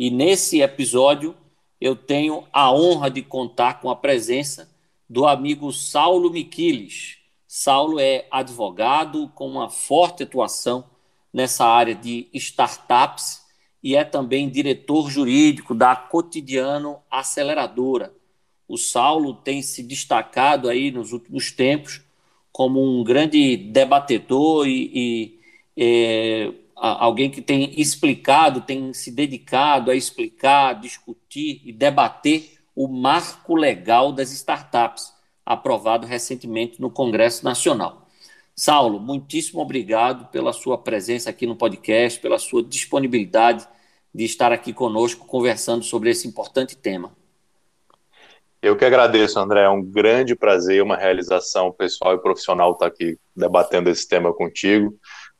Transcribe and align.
E 0.00 0.10
nesse 0.10 0.62
episódio 0.62 1.36
eu 1.78 1.94
tenho 1.94 2.44
a 2.54 2.72
honra 2.72 3.10
de 3.10 3.20
contar 3.20 3.82
com 3.82 3.90
a 3.90 3.94
presença 3.94 4.66
do 5.06 5.26
amigo 5.26 5.70
Saulo 5.74 6.30
Miquiles. 6.30 7.18
Saulo 7.46 8.00
é 8.00 8.26
advogado 8.30 9.30
com 9.34 9.46
uma 9.46 9.68
forte 9.68 10.22
atuação 10.22 10.86
nessa 11.30 11.66
área 11.66 11.94
de 11.94 12.28
startups 12.32 13.42
e 13.82 13.94
é 13.94 14.02
também 14.02 14.48
diretor 14.48 15.10
jurídico 15.10 15.74
da 15.74 15.94
Cotidiano 15.94 16.96
Aceleradora. 17.10 18.10
O 18.66 18.78
Saulo 18.78 19.34
tem 19.34 19.60
se 19.60 19.82
destacado 19.82 20.70
aí 20.70 20.90
nos 20.90 21.12
últimos 21.12 21.52
tempos 21.52 22.00
como 22.50 22.82
um 22.82 23.04
grande 23.04 23.54
debatedor 23.54 24.66
e, 24.66 24.90
e 24.94 25.40
é, 25.76 26.52
alguém 26.80 27.30
que 27.30 27.42
tem 27.42 27.78
explicado, 27.78 28.62
tem 28.62 28.92
se 28.94 29.10
dedicado 29.10 29.90
a 29.90 29.94
explicar, 29.94 30.80
discutir 30.80 31.60
e 31.64 31.72
debater 31.72 32.58
o 32.74 32.88
marco 32.88 33.54
legal 33.54 34.12
das 34.12 34.32
startups, 34.32 35.12
aprovado 35.44 36.06
recentemente 36.06 36.80
no 36.80 36.90
Congresso 36.90 37.44
Nacional. 37.44 38.06
Saulo, 38.56 38.98
muitíssimo 38.98 39.60
obrigado 39.60 40.30
pela 40.30 40.52
sua 40.52 40.78
presença 40.78 41.28
aqui 41.30 41.46
no 41.46 41.56
podcast, 41.56 42.18
pela 42.18 42.38
sua 42.38 42.62
disponibilidade 42.62 43.68
de 44.14 44.24
estar 44.24 44.50
aqui 44.50 44.72
conosco 44.72 45.26
conversando 45.26 45.84
sobre 45.84 46.10
esse 46.10 46.26
importante 46.26 46.76
tema. 46.76 47.12
Eu 48.62 48.76
que 48.76 48.84
agradeço, 48.84 49.38
André. 49.38 49.62
É 49.62 49.68
um 49.70 49.82
grande 49.82 50.36
prazer, 50.36 50.82
uma 50.82 50.96
realização 50.96 51.72
pessoal 51.72 52.14
e 52.14 52.18
profissional 52.18 52.72
estar 52.72 52.86
aqui 52.86 53.18
debatendo 53.34 53.88
esse 53.88 54.06
tema 54.06 54.34
contigo. 54.34 54.94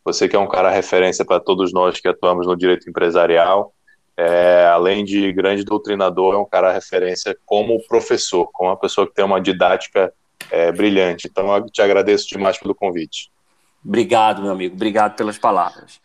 Você 0.05 0.29
que 0.29 0.37
é 0.37 0.39
um 0.39 0.49
cara 0.49 0.71
referência 0.71 1.25
para 1.25 1.41
todos 1.41 1.73
nós 1.73 2.01
que 2.01 2.09
atuamos 2.09 2.47
no 2.47 2.57
direito 2.57 2.89
empresarial, 2.89 3.73
é, 4.17 4.67
além 4.67 5.05
de 5.05 5.33
grande 5.33 5.65
doutrinador, 5.65 6.35
é 6.35 6.39
um 6.39 6.45
cara 6.45 6.73
referência 6.73 7.37
como 7.47 7.83
professor, 7.87 8.49
como 8.53 8.71
uma 8.71 8.77
pessoa 8.77 9.07
que 9.07 9.15
tem 9.15 9.25
uma 9.25 9.41
didática 9.41 10.13
é, 10.51 10.71
brilhante. 10.73 11.27
Então, 11.27 11.55
eu 11.55 11.67
te 11.67 11.81
agradeço 11.81 12.29
demais 12.29 12.59
pelo 12.59 12.75
convite. 12.75 13.31
Obrigado, 13.85 14.43
meu 14.43 14.53
amigo. 14.53 14.75
Obrigado 14.75 15.17
pelas 15.17 15.39
palavras. 15.39 16.01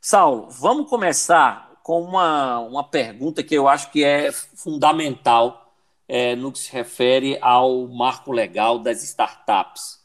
Saulo, 0.00 0.48
vamos 0.50 0.88
começar 0.88 1.72
com 1.82 2.02
uma, 2.02 2.58
uma 2.60 2.84
pergunta 2.84 3.42
que 3.42 3.54
eu 3.54 3.68
acho 3.68 3.90
que 3.90 4.04
é 4.04 4.30
fundamental 4.32 5.74
é, 6.06 6.34
no 6.34 6.50
que 6.50 6.58
se 6.58 6.72
refere 6.72 7.38
ao 7.40 7.86
marco 7.86 8.32
legal 8.32 8.78
das 8.78 9.02
startups. 9.02 9.98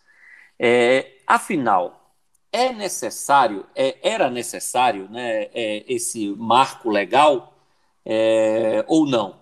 É, 0.60 1.14
afinal, 1.26 2.03
é 2.54 2.72
necessário, 2.72 3.66
é, 3.76 3.98
era 4.04 4.30
necessário 4.30 5.10
né, 5.10 5.50
é, 5.54 5.84
esse 5.88 6.30
marco 6.38 6.90
legal 6.90 7.56
é, 8.06 8.86
ou 8.88 9.08
não? 9.08 9.42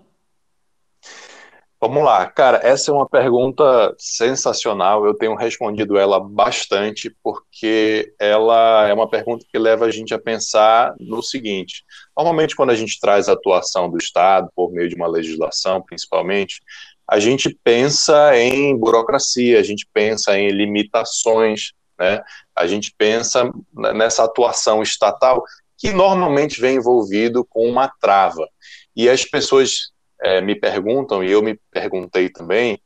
Vamos 1.83 2.03
lá, 2.03 2.27
cara, 2.27 2.59
essa 2.63 2.91
é 2.91 2.93
uma 2.93 3.09
pergunta 3.09 3.95
sensacional. 3.97 5.03
Eu 5.03 5.15
tenho 5.15 5.33
respondido 5.33 5.97
ela 5.97 6.19
bastante 6.19 7.09
porque 7.23 8.13
ela 8.19 8.87
é 8.87 8.93
uma 8.93 9.09
pergunta 9.09 9.43
que 9.51 9.57
leva 9.57 9.85
a 9.85 9.91
gente 9.91 10.13
a 10.13 10.19
pensar 10.19 10.93
no 10.99 11.23
seguinte: 11.23 11.83
normalmente, 12.15 12.55
quando 12.55 12.69
a 12.69 12.75
gente 12.75 12.99
traz 12.99 13.27
a 13.27 13.33
atuação 13.33 13.89
do 13.89 13.97
Estado 13.97 14.47
por 14.55 14.71
meio 14.71 14.87
de 14.87 14.95
uma 14.95 15.07
legislação, 15.07 15.81
principalmente, 15.81 16.61
a 17.09 17.19
gente 17.19 17.49
pensa 17.63 18.37
em 18.37 18.77
burocracia, 18.77 19.59
a 19.59 19.63
gente 19.63 19.87
pensa 19.91 20.37
em 20.37 20.51
limitações, 20.51 21.73
né? 22.01 22.23
A 22.55 22.65
gente 22.65 22.91
pensa 22.97 23.51
nessa 23.93 24.23
atuação 24.23 24.81
estatal 24.81 25.43
que 25.77 25.91
normalmente 25.91 26.59
vem 26.59 26.77
envolvido 26.77 27.45
com 27.45 27.69
uma 27.69 27.87
trava. 27.87 28.47
E 28.95 29.07
as 29.07 29.23
pessoas 29.23 29.91
é, 30.21 30.41
me 30.41 30.55
perguntam, 30.55 31.23
e 31.23 31.31
eu 31.31 31.43
me 31.43 31.59
perguntei 31.71 32.27
também, 32.27 32.81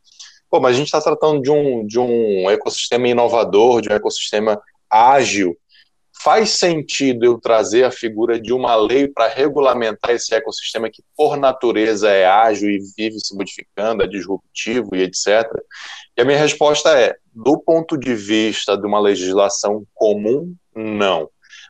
pô, 0.50 0.59
mas 0.59 0.76
a 0.76 0.78
gente 0.78 0.88
está 0.88 1.00
tratando 1.00 1.42
de 1.42 1.50
um, 1.50 1.88
de 1.88 1.98
um 1.98 2.50
ecossistema 2.50 3.08
inovador, 3.08 3.81
de 3.81 3.90
um 3.90 3.94
ecossistema 3.96 4.62
ágil, 4.90 5.58
faz 6.22 6.52
sentido 6.52 7.26
eu 7.26 7.40
trazer 7.40 7.84
a 7.84 7.92
figura 7.92 8.40
de 8.40 8.53
uma 8.53 8.76
lei 8.76 9.08
para 9.08 9.28
regulamentar 9.28 10.12
esse 10.12 10.34
ecossistema 10.34 10.90
que, 10.90 11.03
por 11.16 11.38
natureza, 11.38 12.09
é 12.09 12.26
ágil 12.26 12.70
e 12.70 12.80
vive 12.98 13.20
se 13.20 13.36
modificando, 13.36 14.03
é 14.03 14.08
disruptivo 14.08 14.96
e 14.96 15.03
etc. 15.03 15.46
E 16.18 16.22
a 16.22 16.26
minha 16.26 16.38
resposta 16.38 16.98
é: 17.00 17.16
do 17.34 17.59
ponto 17.59 17.98
de 17.98 18.16
vista 18.16 18.78
de 18.78 18.86
uma 18.86 19.00
legislação 19.00 19.86
comum, 19.94 20.56
não. 20.76 21.30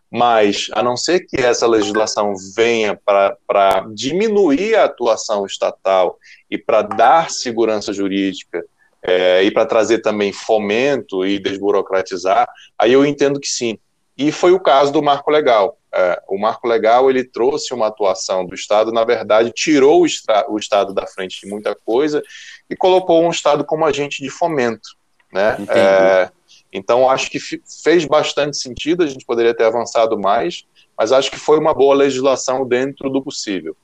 Mas, 0.09 0.67
a 0.71 0.81
não 0.81 0.95
ser 0.95 1.21
que 1.21 1.37
essa 1.37 1.67
legislação 1.67 2.33
venha 2.55 2.97
para 3.05 3.85
diminuir 3.93 4.75
a 4.75 4.85
atuação 4.85 5.45
estatal 5.45 6.17
e 6.49 6.57
para 6.57 6.83
dar 6.83 7.29
segurança 7.29 7.91
jurídica 7.91 8.63
é, 9.03 9.43
e 9.43 9.51
para 9.51 9.65
trazer 9.65 9.99
também 9.99 10.31
fomento 10.31 11.25
e 11.25 11.37
desburocratizar, 11.37 12.47
aí 12.77 12.93
eu 12.93 13.05
entendo 13.05 13.39
que 13.39 13.47
sim. 13.47 13.77
E 14.17 14.31
foi 14.31 14.51
o 14.51 14.59
caso 14.59 14.91
do 14.93 15.03
marco 15.03 15.29
legal. 15.29 15.77
É, 15.93 16.21
o 16.27 16.37
marco 16.37 16.67
legal 16.67 17.09
ele 17.09 17.23
trouxe 17.23 17.73
uma 17.73 17.87
atuação 17.87 18.45
do 18.45 18.53
Estado, 18.53 18.91
na 18.91 19.03
verdade, 19.03 19.51
tirou 19.51 20.03
o, 20.03 20.07
o, 20.49 20.57
Estado 20.57 20.93
da 20.93 21.07
frente 21.07 21.39
de 21.39 21.47
muita 21.47 21.73
coisa 21.73 22.21
e 22.69 22.75
colocou 22.75 23.23
um 23.23 23.29
Estado 23.29 23.63
como 23.63 23.85
agente 23.85 24.21
de 24.21 24.29
fomento. 24.29 24.89
Né? 25.31 25.57
É, 25.69 26.29
então, 26.71 27.09
acho 27.09 27.29
que 27.29 27.39
fez 27.39 28.05
bastante 28.05 28.57
sentido, 28.57 29.03
a 29.03 29.07
gente 29.07 29.25
poderia 29.25 29.55
ter 29.55 29.63
avançado 29.63 30.19
mais, 30.19 30.65
mas 30.97 31.11
acho 31.11 31.31
que 31.31 31.39
foi 31.39 31.57
uma 31.57 31.73
boa 31.73 31.95
legislação 31.95 32.67
dentro 32.67 33.09
do 33.09 33.21
possível. 33.21 33.75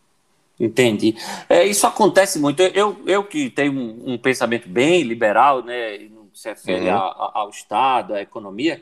Entendi. 0.59 1.15
É, 1.49 1.65
isso 1.65 1.87
acontece 1.87 2.37
muito. 2.37 2.61
Eu, 2.61 3.01
eu 3.05 3.23
que 3.23 3.49
tenho 3.49 3.73
um, 3.73 4.13
um 4.13 4.17
pensamento 4.17 4.69
bem 4.69 5.01
liberal, 5.03 5.63
né, 5.63 5.97
no 5.97 6.25
que 6.25 6.39
se 6.39 6.49
refere 6.49 6.89
uhum. 6.89 6.95
ao 6.95 7.49
Estado, 7.49 8.13
à 8.13 8.21
economia, 8.21 8.81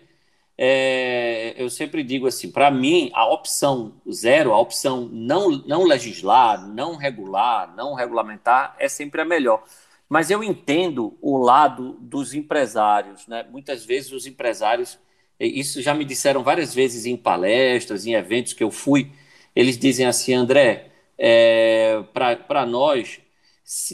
é, 0.61 1.53
eu 1.55 1.69
sempre 1.69 2.03
digo 2.03 2.27
assim, 2.27 2.51
para 2.51 2.69
mim, 2.69 3.09
a 3.13 3.25
opção 3.25 3.93
zero, 4.11 4.51
a 4.51 4.59
opção 4.59 5.07
não, 5.09 5.51
não 5.51 5.85
legislar, 5.85 6.67
não 6.67 6.97
regular, 6.97 7.73
não 7.77 7.93
regulamentar, 7.93 8.75
é 8.77 8.89
sempre 8.89 9.21
a 9.21 9.25
melhor. 9.25 9.63
Mas 10.09 10.29
eu 10.29 10.43
entendo 10.43 11.17
o 11.21 11.37
lado 11.37 11.93
dos 12.01 12.33
empresários. 12.33 13.25
Né? 13.25 13.45
Muitas 13.49 13.85
vezes 13.85 14.11
os 14.11 14.25
empresários, 14.25 14.99
isso 15.39 15.81
já 15.81 15.93
me 15.93 16.03
disseram 16.03 16.43
várias 16.43 16.73
vezes 16.73 17.05
em 17.05 17.15
palestras, 17.15 18.05
em 18.05 18.15
eventos 18.15 18.51
que 18.51 18.63
eu 18.63 18.69
fui, 18.69 19.13
eles 19.55 19.77
dizem 19.77 20.07
assim, 20.07 20.33
André, 20.33 20.91
é, 21.17 22.03
para 22.13 22.65
nós, 22.65 23.21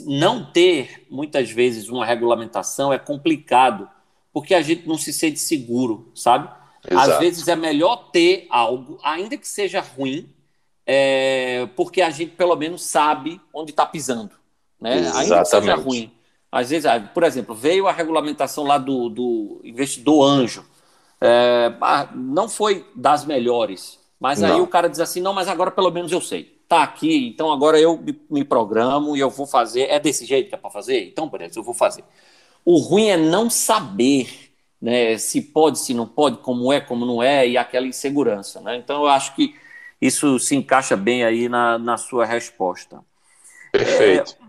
não 0.04 0.50
ter 0.50 1.06
muitas 1.08 1.48
vezes 1.48 1.88
uma 1.88 2.04
regulamentação 2.04 2.92
é 2.92 2.98
complicado, 2.98 3.88
porque 4.32 4.52
a 4.52 4.62
gente 4.62 4.88
não 4.88 4.98
se 4.98 5.12
sente 5.12 5.38
seguro, 5.38 6.10
sabe? 6.12 6.55
Exato. 6.88 7.10
Às 7.10 7.18
vezes 7.18 7.48
é 7.48 7.56
melhor 7.56 8.10
ter 8.10 8.46
algo, 8.48 8.98
ainda 9.02 9.36
que 9.36 9.48
seja 9.48 9.80
ruim, 9.80 10.28
é, 10.86 11.68
porque 11.74 12.00
a 12.00 12.10
gente 12.10 12.32
pelo 12.32 12.54
menos 12.54 12.84
sabe 12.84 13.40
onde 13.52 13.72
está 13.72 13.84
pisando. 13.84 14.30
Né? 14.80 15.10
Ainda 15.14 15.42
que 15.42 15.44
seja 15.46 15.74
ruim. 15.74 16.12
Às 16.50 16.70
vezes, 16.70 16.86
ah, 16.86 17.00
por 17.00 17.24
exemplo, 17.24 17.54
veio 17.54 17.88
a 17.88 17.92
regulamentação 17.92 18.64
lá 18.64 18.78
do, 18.78 19.08
do 19.08 19.60
investidor 19.64 20.24
anjo. 20.24 20.64
É, 21.20 21.74
ah, 21.80 22.08
não 22.14 22.48
foi 22.48 22.86
das 22.94 23.24
melhores, 23.24 23.98
mas 24.20 24.40
não. 24.40 24.54
aí 24.54 24.60
o 24.60 24.66
cara 24.66 24.88
diz 24.88 25.00
assim: 25.00 25.20
não, 25.20 25.32
mas 25.32 25.48
agora 25.48 25.70
pelo 25.70 25.90
menos 25.90 26.12
eu 26.12 26.20
sei. 26.20 26.56
Tá 26.68 26.82
aqui, 26.82 27.28
então 27.28 27.52
agora 27.52 27.80
eu 27.80 28.02
me 28.28 28.44
programo 28.44 29.16
e 29.16 29.20
eu 29.20 29.30
vou 29.30 29.46
fazer. 29.46 29.82
É 29.82 30.00
desse 30.00 30.24
jeito 30.24 30.48
que 30.48 30.54
é 30.54 30.58
para 30.58 30.70
fazer? 30.70 31.06
Então, 31.06 31.28
beleza, 31.28 31.58
eu 31.58 31.62
vou 31.62 31.74
fazer. 31.74 32.04
O 32.64 32.78
ruim 32.78 33.06
é 33.06 33.16
não 33.16 33.48
saber 33.48 34.45
né, 34.80 35.16
se 35.18 35.40
pode, 35.40 35.78
se 35.78 35.94
não 35.94 36.06
pode, 36.06 36.38
como 36.38 36.72
é, 36.72 36.80
como 36.80 37.06
não 37.06 37.22
é, 37.22 37.48
e 37.48 37.56
aquela 37.56 37.86
insegurança. 37.86 38.60
Né? 38.60 38.76
Então, 38.76 39.02
eu 39.02 39.08
acho 39.08 39.34
que 39.34 39.54
isso 40.00 40.38
se 40.38 40.54
encaixa 40.54 40.96
bem 40.96 41.24
aí 41.24 41.48
na, 41.48 41.78
na 41.78 41.96
sua 41.96 42.24
resposta. 42.24 43.00
Perfeito. 43.72 44.36
É, 44.40 44.44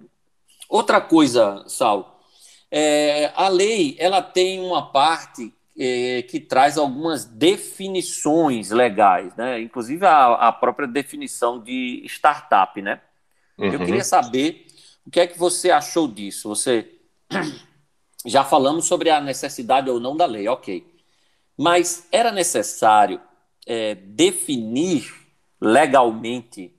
outra 0.70 1.00
coisa, 1.00 1.64
Sal, 1.68 2.22
é, 2.70 3.32
a 3.36 3.48
lei 3.48 3.96
ela 4.00 4.22
tem 4.22 4.60
uma 4.60 4.92
parte 4.92 5.54
é, 5.80 6.24
que 6.24 6.40
traz 6.40 6.78
algumas 6.78 7.24
definições 7.24 8.72
legais, 8.72 9.34
né? 9.36 9.62
inclusive 9.62 10.06
a, 10.06 10.34
a 10.34 10.52
própria 10.52 10.88
definição 10.88 11.60
de 11.60 12.02
startup, 12.06 12.82
né? 12.82 13.00
Uhum. 13.58 13.72
Eu 13.72 13.80
queria 13.80 14.04
saber 14.04 14.66
o 15.06 15.10
que 15.10 15.20
é 15.20 15.28
que 15.28 15.38
você 15.38 15.72
achou 15.72 16.08
disso. 16.08 16.50
Você 16.50 16.92
já 18.26 18.44
falamos 18.44 18.86
sobre 18.86 19.10
a 19.10 19.22
necessidade 19.22 19.90
ou 19.90 20.00
não 20.00 20.16
da 20.16 20.26
lei, 20.26 20.48
ok. 20.48 20.86
Mas 21.58 22.08
era 22.12 22.32
necessário 22.32 23.20
é, 23.66 23.96
definir 23.96 25.12
legalmente, 25.60 26.72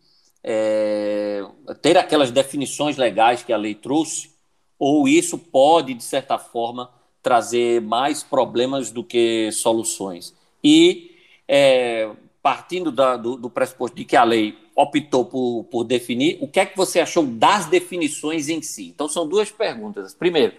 é, 0.43 1.45
ter 1.83 1.97
aquelas 1.97 2.31
definições 2.31 2.97
legais 2.97 3.43
que 3.43 3.53
a 3.53 3.57
lei 3.57 3.75
trouxe, 3.75 4.31
ou 4.79 5.09
isso 5.09 5.37
pode, 5.39 5.95
de 5.95 6.05
certa 6.05 6.39
forma, 6.39 6.91
trazer 7.23 7.81
mais 7.81 8.23
problemas 8.23 8.91
do 8.91 9.03
que 9.03 9.51
soluções? 9.53 10.35
E, 10.63 11.17
é, 11.47 12.11
partindo 12.41 12.93
da, 12.93 13.17
do, 13.17 13.37
do 13.37 13.51
pressuposto 13.51 13.97
de 13.97 14.05
que 14.05 14.17
a 14.17 14.23
lei 14.23 14.57
optou 14.75 15.25
por, 15.25 15.65
por 15.65 15.85
definir, 15.85 16.39
o 16.41 16.47
que 16.47 16.61
é 16.61 16.67
que 16.67 16.77
você 16.77 17.01
achou 17.01 17.27
das 17.27 17.67
definições 17.67 18.49
em 18.49 18.63
si? 18.63 18.89
Então, 18.89 19.09
são 19.09 19.29
duas 19.29 19.51
perguntas. 19.51 20.15
Primeiro, 20.15 20.55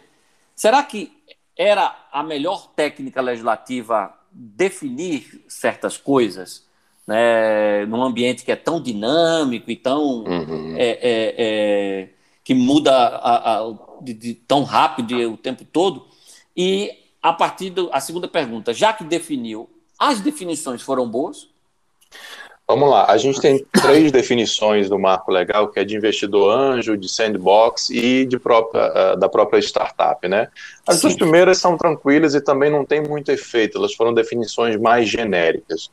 será 0.59 0.83
que 0.83 1.09
era 1.57 1.95
a 2.11 2.21
melhor 2.21 2.67
técnica 2.75 3.21
legislativa 3.21 4.13
definir 4.29 5.45
certas 5.47 5.95
coisas 5.95 6.67
né, 7.07 7.85
num 7.85 8.03
ambiente 8.03 8.43
que 8.43 8.51
é 8.51 8.57
tão 8.57 8.81
dinâmico 8.81 9.71
e 9.71 9.77
tão 9.77 10.25
uhum. 10.25 10.75
é, 10.75 10.99
é, 11.01 11.35
é, 11.37 12.09
que 12.43 12.53
muda 12.53 12.91
a, 12.93 13.55
a, 13.55 13.73
de, 14.01 14.13
de, 14.13 14.33
tão 14.33 14.63
rápido 14.63 15.15
o 15.31 15.37
tempo 15.37 15.63
todo 15.63 16.07
e 16.55 16.91
a 17.23 17.31
partir 17.31 17.69
da 17.69 17.97
segunda 18.01 18.27
pergunta 18.27 18.73
já 18.73 18.91
que 18.91 19.05
definiu 19.05 19.69
as 19.97 20.19
definições 20.19 20.81
foram 20.81 21.07
boas 21.07 21.47
Vamos 22.69 22.87
lá, 22.87 23.07
a 23.09 23.17
gente 23.17 23.41
tem 23.41 23.65
três 23.81 24.11
definições 24.11 24.87
do 24.87 24.99
marco 24.99 25.31
legal, 25.31 25.69
que 25.69 25.79
é 25.79 25.83
de 25.83 25.97
investidor 25.97 26.55
anjo, 26.55 26.95
de 26.95 27.09
sandbox 27.09 27.89
e 27.89 28.27
de 28.27 28.37
própria, 28.37 29.13
uh, 29.15 29.17
da 29.17 29.27
própria 29.27 29.57
startup, 29.59 30.27
né? 30.27 30.49
As 30.85 30.97
Sim. 30.97 31.01
duas 31.01 31.15
primeiras 31.15 31.57
são 31.57 31.75
tranquilas 31.75 32.35
e 32.35 32.41
também 32.41 32.69
não 32.69 32.85
tem 32.85 33.01
muito 33.01 33.31
efeito, 33.31 33.79
elas 33.79 33.95
foram 33.95 34.13
definições 34.13 34.79
mais 34.79 35.09
genéricas. 35.09 35.89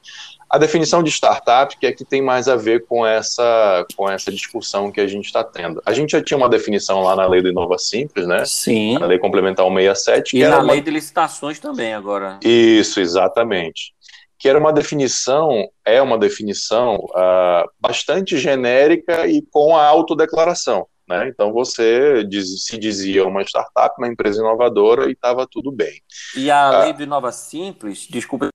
A 0.50 0.58
definição 0.58 1.02
de 1.02 1.11
startup, 1.11 1.75
que 1.78 1.87
é 1.87 1.93
que 1.93 2.05
tem 2.05 2.20
mais 2.20 2.46
a 2.46 2.56
ver 2.56 2.84
com 2.84 3.06
essa, 3.06 3.87
com 3.96 4.08
essa 4.08 4.31
discussão 4.31 4.93
que 4.93 5.00
a 5.00 5.06
gente 5.06 5.25
está 5.25 5.43
tendo. 5.43 5.82
A 5.84 5.94
gente 5.94 6.11
já 6.11 6.22
tinha 6.22 6.37
uma 6.37 6.49
definição 6.49 7.00
lá 7.00 7.17
na 7.17 7.26
lei 7.26 7.40
do 7.40 7.49
Inova 7.49 7.79
Simples, 7.79 8.26
né? 8.26 8.44
Sim. 8.44 8.99
Na 8.99 9.06
lei 9.06 9.19
complementar 9.19 9.67
167. 9.67 10.37
E 10.37 10.46
na 10.46 10.58
uma... 10.58 10.75
lei 10.75 10.82
de 10.82 10.90
licitações 10.90 11.58
também 11.58 11.94
agora. 11.94 12.38
Isso, 12.44 13.00
exatamente 13.00 13.95
que 14.38 14.49
era 14.49 14.59
uma 14.59 14.73
definição, 14.73 15.69
é 15.85 16.00
uma 16.00 16.19
definição 16.19 16.97
uh, 16.97 17.71
bastante 17.81 18.38
genérica 18.38 19.27
e 19.27 19.43
com 19.43 19.77
a 19.77 19.85
autodeclaração. 19.87 20.87
Né? 21.09 21.29
Então 21.29 21.53
você 21.53 22.25
diz, 22.25 22.65
se 22.65 22.77
dizia 22.79 23.25
uma 23.25 23.43
startup, 23.43 23.94
uma 23.99 24.09
empresa 24.09 24.41
inovadora 24.41 25.09
e 25.09 25.12
estava 25.12 25.47
tudo 25.47 25.71
bem. 25.71 26.03
E 26.37 26.50
a 26.50 26.71
uh, 26.71 26.83
lei 26.83 26.93
do 26.93 27.03
Inova 27.03 27.31
Simples, 27.31 28.06
desculpa, 28.11 28.49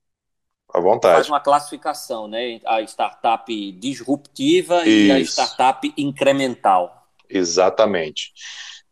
à 0.74 0.80
vontade. 0.80 1.16
faz 1.16 1.30
uma 1.30 1.40
classificação, 1.40 2.28
né? 2.28 2.60
A 2.66 2.82
startup 2.82 3.72
disruptiva 3.74 4.86
Isso. 4.86 4.90
e 4.90 5.12
a 5.12 5.20
startup 5.20 5.94
incremental. 5.98 7.08
Exatamente. 7.30 8.34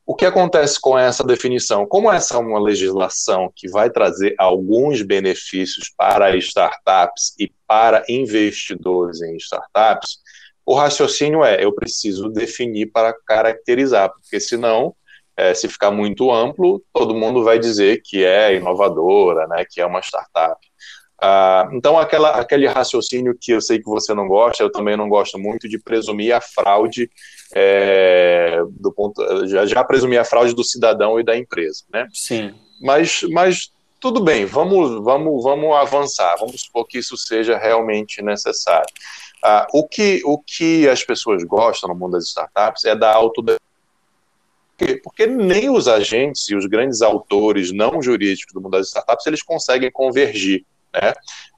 O 0.10 0.16
que 0.16 0.26
acontece 0.26 0.82
com 0.82 0.98
essa 0.98 1.24
definição? 1.24 1.86
Como 1.86 2.12
essa 2.12 2.34
é 2.34 2.40
uma 2.40 2.60
legislação 2.60 3.54
que 3.56 3.70
vai 3.70 3.92
trazer 3.92 4.34
alguns 4.40 5.04
benefícios 5.04 5.94
para 5.96 6.36
startups 6.36 7.36
e 7.38 7.54
para 7.68 8.04
investidores 8.10 9.22
em 9.22 9.36
startups, 9.36 10.18
o 10.66 10.74
raciocínio 10.74 11.44
é: 11.44 11.64
eu 11.64 11.72
preciso 11.76 12.28
definir 12.28 12.88
para 12.88 13.14
caracterizar, 13.14 14.12
porque 14.12 14.40
senão, 14.40 14.96
é, 15.38 15.54
se 15.54 15.70
ficar 15.70 15.92
muito 15.92 16.32
amplo, 16.32 16.84
todo 16.92 17.14
mundo 17.14 17.44
vai 17.44 17.60
dizer 17.60 18.02
que 18.04 18.26
é 18.26 18.56
inovadora, 18.56 19.46
né, 19.48 19.64
que 19.70 19.80
é 19.80 19.86
uma 19.86 20.00
startup. 20.02 20.58
Ah, 21.22 21.70
então, 21.74 21.98
aquela, 21.98 22.32
aquele 22.32 22.66
raciocínio 22.68 23.38
que 23.40 23.52
eu 23.52 23.62
sei 23.62 23.80
que 23.80 23.90
você 23.90 24.14
não 24.14 24.28
gosta, 24.28 24.64
eu 24.64 24.72
também 24.72 24.96
não 24.96 25.10
gosto 25.10 25.38
muito 25.38 25.68
de 25.68 25.78
presumir 25.78 26.34
a 26.34 26.40
fraude 26.40 27.10
é, 27.54 28.62
do 28.70 28.92
ponto, 28.92 29.22
já, 29.48 29.66
já 29.66 29.84
presumir 29.84 30.20
a 30.20 30.24
fraude 30.24 30.56
do 30.56 30.64
cidadão 30.64 31.20
e 31.20 31.24
da 31.24 31.38
empresa, 31.38 31.84
né? 31.92 32.08
Sim. 32.14 32.54
Mas, 32.82 33.22
mas 33.32 33.72
tudo 34.00 34.22
bem, 34.22 34.46
vamos, 34.46 35.04
vamos, 35.04 35.44
vamos 35.44 35.76
avançar, 35.76 36.38
vamos 36.40 36.62
supor 36.62 36.88
que 36.88 37.00
isso 37.00 37.18
seja 37.18 37.58
realmente 37.58 38.22
necessário. 38.22 38.94
Ah, 39.44 39.68
o, 39.74 39.86
que, 39.86 40.22
o 40.24 40.38
que 40.38 40.88
as 40.88 41.04
pessoas 41.04 41.44
gostam 41.44 41.90
no 41.90 41.96
mundo 41.96 42.14
das 42.14 42.26
startups 42.26 42.86
é 42.86 42.96
da 42.96 43.14
auto 43.14 43.44
porque 45.04 45.28
nem 45.28 45.70
os 45.70 45.90
agentes 45.90 46.50
e 46.50 46.56
os 46.56 46.66
grandes 46.66 47.02
autores 47.02 47.70
não 47.74 48.02
jurídicos 48.02 48.54
do 48.54 48.62
mundo 48.62 48.72
das 48.72 48.88
startups 48.88 49.28
eles 49.28 49.44
conseguem 49.44 49.92
convergir 49.92 50.66
né? 50.94 51.14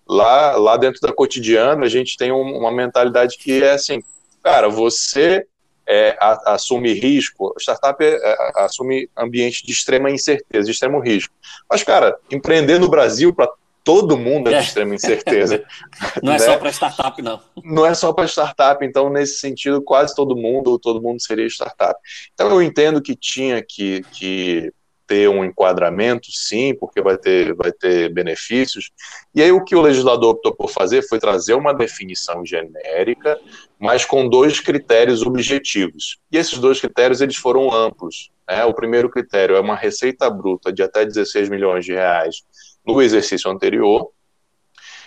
Lá, 0.07 0.56
lá 0.57 0.78
dentro 0.78 1.00
da 1.01 1.13
cotidiano, 1.13 1.86
a 1.86 1.89
gente 1.89 2.18
tem 2.18 2.31
um, 2.31 2.57
uma 2.57 2.72
mentalidade 2.72 3.38
que 3.38 3.63
é 3.63 3.72
assim, 3.72 4.04
cara, 4.44 4.68
você 4.68 5.45
é, 5.88 6.18
a, 6.19 6.54
assume 6.54 6.94
risco, 6.94 7.54
startup 7.60 8.04
é, 8.04 8.16
é, 8.16 8.36
assume 8.63 9.10
ambiente 9.18 9.66
de 9.66 9.72
extrema 9.72 10.10
incerteza, 10.10 10.66
de 10.66 10.72
extremo 10.72 11.00
risco. 11.00 11.33
Mas, 11.69 11.83
cara, 11.83 12.18
empreender 12.31 12.80
no 12.80 12.89
Brasil 12.89 13.33
para 13.33 13.50
todo 13.83 14.18
mundo 14.18 14.50
é 14.50 14.51
de 14.51 14.57
é. 14.57 14.62
extrema 14.62 14.95
incerteza. 14.95 15.63
não 16.22 16.34
é 16.34 16.39
né? 16.39 16.45
só 16.45 16.57
para 16.57 16.72
startup, 16.72 17.22
não. 17.22 17.39
Não 17.63 17.86
é 17.86 17.94
só 17.94 18.13
para 18.13 18.27
startup, 18.27 18.86
então, 18.86 19.10
nesse 19.10 19.39
sentido, 19.39 19.81
quase 19.81 20.16
todo 20.16 20.36
mundo, 20.36 20.80
todo 20.80 21.01
mundo 21.01 21.22
seria 21.22 21.48
startup. 21.48 22.00
Então, 22.34 22.50
eu 22.50 22.62
entendo 22.62 23.01
que 23.01 23.16
tinha 23.16 23.62
que, 23.62 24.01
que 24.12 24.72
ter 25.12 25.28
um 25.28 25.44
enquadramento, 25.44 26.31
sim, 26.31 26.74
porque 26.74 27.02
vai 27.02 27.18
ter, 27.18 27.54
vai 27.54 27.69
ter 27.69 28.08
benefícios. 28.13 28.92
E 29.36 29.44
aí 29.44 29.52
o 29.52 29.62
que 29.62 29.75
o 29.75 29.81
legislador 29.81 30.30
optou 30.30 30.56
por 30.56 30.69
fazer 30.69 31.02
foi 31.02 31.19
trazer 31.19 31.54
uma 31.54 31.74
definição 31.74 32.46
genérica, 32.46 33.38
mas 33.78 34.06
com 34.06 34.30
dois 34.30 34.62
critérios 34.62 35.22
objetivos. 35.22 36.18
E 36.31 36.38
esses 36.38 36.58
dois 36.60 36.80
critérios 36.80 37.19
eles 37.19 37.36
foram 37.36 37.74
amplos. 37.74 38.31
Né? 38.48 38.63
O 38.63 38.74
primeiro 38.74 39.10
critério 39.10 39.58
é 39.58 39.60
uma 39.60 39.75
receita 39.75 40.30
bruta 40.30 40.72
de 40.72 40.81
até 40.81 41.04
16 41.04 41.50
milhões 41.50 41.84
de 41.84 41.92
reais 41.92 42.44
no 42.88 43.02
exercício 43.02 43.52
anterior. 43.52 44.12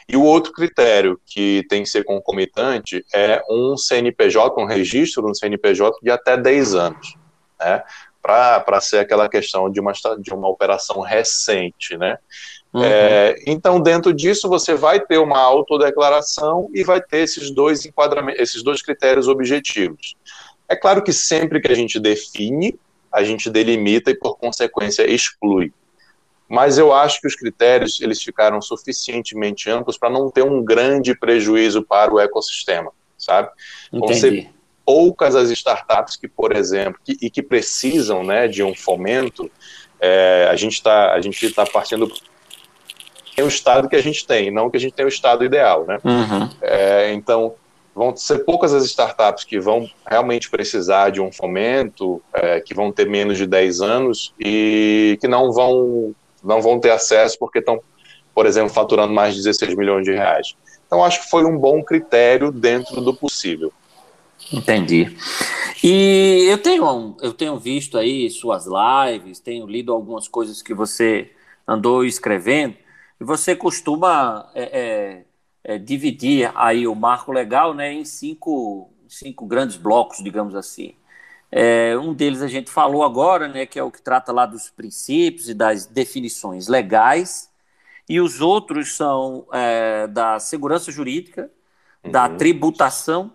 E 0.06 0.18
o 0.18 0.22
outro 0.22 0.52
critério 0.52 1.18
que 1.24 1.64
tem 1.66 1.82
que 1.82 1.88
ser 1.88 2.04
concomitante 2.04 3.02
é 3.14 3.42
um 3.48 3.74
CNPJ, 3.74 4.60
um 4.60 4.66
registro 4.66 5.22
no 5.22 5.34
CNPJ 5.34 5.96
de 6.02 6.10
até 6.10 6.36
10 6.36 6.74
anos. 6.74 7.16
Né? 7.58 7.82
Para 8.24 8.80
ser 8.80 9.00
aquela 9.00 9.28
questão 9.28 9.70
de 9.70 9.78
uma, 9.78 9.92
de 10.18 10.32
uma 10.32 10.48
operação 10.48 11.00
recente, 11.00 11.94
né? 11.98 12.16
Uhum. 12.72 12.82
É, 12.82 13.36
então, 13.46 13.78
dentro 13.78 14.14
disso, 14.14 14.48
você 14.48 14.74
vai 14.74 14.98
ter 14.98 15.18
uma 15.18 15.38
autodeclaração 15.38 16.70
e 16.74 16.82
vai 16.82 17.02
ter 17.02 17.18
esses 17.18 17.50
dois 17.50 17.84
enquadramentos, 17.84 18.40
esses 18.40 18.62
dois 18.62 18.80
critérios 18.80 19.28
objetivos. 19.28 20.16
É 20.66 20.74
claro 20.74 21.02
que 21.02 21.12
sempre 21.12 21.60
que 21.60 21.70
a 21.70 21.74
gente 21.74 22.00
define, 22.00 22.78
a 23.12 23.22
gente 23.22 23.50
delimita 23.50 24.10
e, 24.10 24.14
por 24.14 24.38
consequência, 24.38 25.08
exclui. 25.08 25.70
Mas 26.48 26.78
eu 26.78 26.94
acho 26.94 27.20
que 27.20 27.26
os 27.26 27.36
critérios 27.36 28.00
eles 28.00 28.22
ficaram 28.22 28.60
suficientemente 28.62 29.68
amplos 29.68 29.98
para 29.98 30.08
não 30.08 30.30
ter 30.30 30.42
um 30.42 30.64
grande 30.64 31.14
prejuízo 31.14 31.82
para 31.82 32.12
o 32.12 32.18
ecossistema, 32.18 32.90
sabe? 33.18 33.50
Entendi. 33.92 34.14
Você 34.14 34.53
poucas 34.84 35.34
as 35.34 35.50
startups 35.50 36.16
que, 36.16 36.28
por 36.28 36.54
exemplo, 36.54 37.00
que, 37.02 37.16
e 37.20 37.30
que 37.30 37.42
precisam 37.42 38.22
né, 38.22 38.46
de 38.48 38.62
um 38.62 38.74
fomento, 38.74 39.50
é, 40.00 40.48
a 40.50 40.56
gente 40.56 40.74
está 40.74 41.18
está 41.18 41.66
partindo 41.66 42.10
tem 43.34 43.44
o 43.44 43.48
estado 43.48 43.88
que 43.88 43.96
a 43.96 44.02
gente 44.02 44.26
tem, 44.26 44.50
não 44.50 44.70
que 44.70 44.76
a 44.76 44.80
gente 44.80 44.94
tem 44.94 45.04
o 45.04 45.08
estado 45.08 45.44
ideal, 45.44 45.84
né? 45.84 45.98
Uhum. 46.04 46.48
É, 46.62 47.12
então 47.12 47.54
vão 47.94 48.14
ser 48.16 48.44
poucas 48.44 48.72
as 48.72 48.84
startups 48.84 49.44
que 49.44 49.58
vão 49.58 49.88
realmente 50.06 50.50
precisar 50.50 51.10
de 51.10 51.20
um 51.20 51.32
fomento, 51.32 52.22
é, 52.32 52.60
que 52.60 52.74
vão 52.74 52.92
ter 52.92 53.08
menos 53.08 53.38
de 53.38 53.46
10 53.46 53.80
anos 53.80 54.32
e 54.38 55.18
que 55.20 55.28
não 55.28 55.52
vão 55.52 56.14
não 56.42 56.60
vão 56.60 56.78
ter 56.78 56.90
acesso 56.90 57.38
porque 57.38 57.58
estão, 57.58 57.80
por 58.34 58.44
exemplo, 58.44 58.68
faturando 58.68 59.12
mais 59.12 59.34
de 59.34 59.42
16 59.42 59.74
milhões 59.74 60.04
de 60.04 60.12
reais. 60.12 60.54
Então 60.86 61.02
acho 61.02 61.22
que 61.22 61.30
foi 61.30 61.44
um 61.44 61.56
bom 61.56 61.82
critério 61.82 62.52
dentro 62.52 63.00
do 63.00 63.14
possível. 63.14 63.72
Entendi. 64.52 65.16
E 65.82 66.46
eu 66.48 66.58
tenho, 66.58 67.16
eu 67.20 67.32
tenho 67.32 67.58
visto 67.58 67.98
aí 67.98 68.30
suas 68.30 68.66
lives, 68.66 69.38
tenho 69.38 69.66
lido 69.66 69.92
algumas 69.92 70.28
coisas 70.28 70.62
que 70.62 70.72
você 70.72 71.30
andou 71.66 72.04
escrevendo, 72.04 72.76
e 73.20 73.24
você 73.24 73.54
costuma 73.54 74.50
é, 74.54 74.62
é, 74.62 75.74
é, 75.74 75.78
dividir 75.78 76.50
aí 76.54 76.86
o 76.86 76.94
marco 76.94 77.32
legal 77.32 77.74
né, 77.74 77.92
em 77.92 78.04
cinco, 78.04 78.90
cinco 79.08 79.46
grandes 79.46 79.76
blocos, 79.76 80.22
digamos 80.22 80.54
assim. 80.54 80.94
É, 81.50 81.96
um 81.96 82.12
deles 82.12 82.42
a 82.42 82.48
gente 82.48 82.70
falou 82.70 83.04
agora, 83.04 83.46
né, 83.46 83.64
que 83.66 83.78
é 83.78 83.82
o 83.82 83.90
que 83.90 84.02
trata 84.02 84.32
lá 84.32 84.44
dos 84.46 84.70
princípios 84.70 85.48
e 85.48 85.54
das 85.54 85.86
definições 85.86 86.66
legais, 86.66 87.50
e 88.08 88.20
os 88.20 88.40
outros 88.40 88.96
são 88.96 89.46
é, 89.52 90.06
da 90.06 90.38
segurança 90.38 90.90
jurídica, 90.90 91.50
uhum. 92.02 92.10
da 92.10 92.28
tributação 92.28 93.32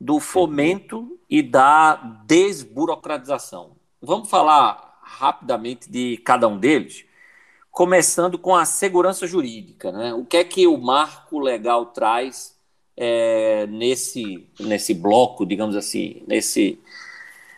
do 0.00 0.18
fomento 0.18 1.18
e 1.28 1.42
da 1.42 1.96
desburocratização. 2.26 3.76
Vamos 4.00 4.30
falar 4.30 4.98
rapidamente 5.02 5.90
de 5.90 6.16
cada 6.18 6.48
um 6.48 6.58
deles, 6.58 7.04
começando 7.70 8.38
com 8.38 8.56
a 8.56 8.64
segurança 8.64 9.26
jurídica. 9.26 9.92
Né? 9.92 10.14
O 10.14 10.24
que 10.24 10.38
é 10.38 10.44
que 10.44 10.66
o 10.66 10.78
marco 10.78 11.38
legal 11.38 11.86
traz 11.86 12.56
é, 12.96 13.66
nesse, 13.66 14.48
nesse 14.58 14.94
bloco, 14.94 15.44
digamos 15.44 15.76
assim, 15.76 16.22
nesse, 16.26 16.80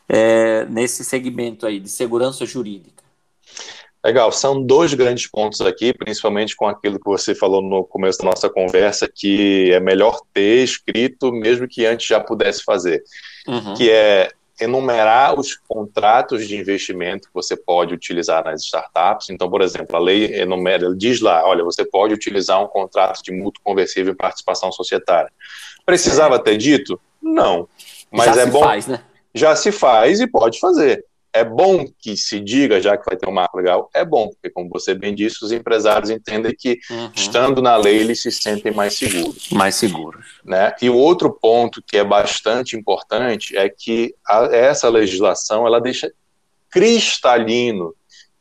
é, 0.08 0.64
nesse 0.66 1.04
segmento 1.04 1.66
aí 1.66 1.78
de 1.78 1.88
segurança 1.88 2.44
jurídica? 2.44 3.01
Legal, 4.04 4.32
são 4.32 4.60
dois 4.60 4.92
grandes 4.94 5.28
pontos 5.28 5.60
aqui, 5.60 5.92
principalmente 5.92 6.56
com 6.56 6.66
aquilo 6.66 6.98
que 6.98 7.04
você 7.04 7.36
falou 7.36 7.62
no 7.62 7.84
começo 7.84 8.18
da 8.18 8.24
nossa 8.24 8.50
conversa, 8.50 9.08
que 9.08 9.70
é 9.72 9.78
melhor 9.78 10.20
ter 10.34 10.64
escrito, 10.64 11.30
mesmo 11.32 11.68
que 11.68 11.86
antes 11.86 12.06
já 12.06 12.18
pudesse 12.18 12.64
fazer, 12.64 13.04
uhum. 13.46 13.74
que 13.74 13.88
é 13.88 14.32
enumerar 14.60 15.38
os 15.38 15.54
contratos 15.54 16.48
de 16.48 16.56
investimento 16.56 17.28
que 17.28 17.34
você 17.34 17.56
pode 17.56 17.94
utilizar 17.94 18.44
nas 18.44 18.62
startups. 18.62 19.30
Então, 19.30 19.48
por 19.48 19.62
exemplo, 19.62 19.96
a 19.96 20.00
lei 20.00 20.34
enumera, 20.34 20.94
diz 20.96 21.20
lá, 21.20 21.46
olha, 21.46 21.62
você 21.62 21.84
pode 21.84 22.12
utilizar 22.12 22.62
um 22.62 22.68
contrato 22.68 23.22
de 23.22 23.32
mútuo 23.32 23.62
conversível 23.62 24.12
em 24.12 24.16
participação 24.16 24.72
societária. 24.72 25.30
Precisava 25.86 26.38
ter 26.38 26.56
dito? 26.56 27.00
Não. 27.20 27.68
Mas 28.10 28.34
já 28.34 28.42
é 28.42 28.46
bom. 28.46 28.62
Faz, 28.62 28.86
né? 28.86 29.00
Já 29.34 29.56
se 29.56 29.72
faz 29.72 30.20
e 30.20 30.26
pode 30.26 30.58
fazer 30.58 31.04
é 31.32 31.44
bom 31.44 31.86
que 31.98 32.16
se 32.16 32.38
diga, 32.38 32.80
já 32.80 32.96
que 32.96 33.06
vai 33.06 33.16
ter 33.16 33.28
um 33.28 33.32
marco 33.32 33.56
legal, 33.56 33.88
é 33.94 34.04
bom, 34.04 34.28
porque, 34.28 34.50
como 34.50 34.68
você 34.68 34.94
bem 34.94 35.14
disse, 35.14 35.42
os 35.44 35.50
empresários 35.50 36.10
entendem 36.10 36.54
que, 36.56 36.78
uhum. 36.90 37.10
estando 37.14 37.62
na 37.62 37.76
lei, 37.76 37.98
eles 37.98 38.20
se 38.20 38.30
sentem 38.30 38.72
mais 38.72 38.94
seguros. 38.94 39.48
Mais 39.50 39.74
seguros. 39.74 40.26
Né? 40.44 40.74
E 40.82 40.90
o 40.90 40.96
outro 40.96 41.30
ponto 41.32 41.82
que 41.82 41.96
é 41.96 42.04
bastante 42.04 42.76
importante 42.76 43.56
é 43.56 43.68
que 43.68 44.14
a, 44.28 44.44
essa 44.54 44.88
legislação 44.90 45.66
ela 45.66 45.80
deixa 45.80 46.12
cristalino 46.70 47.94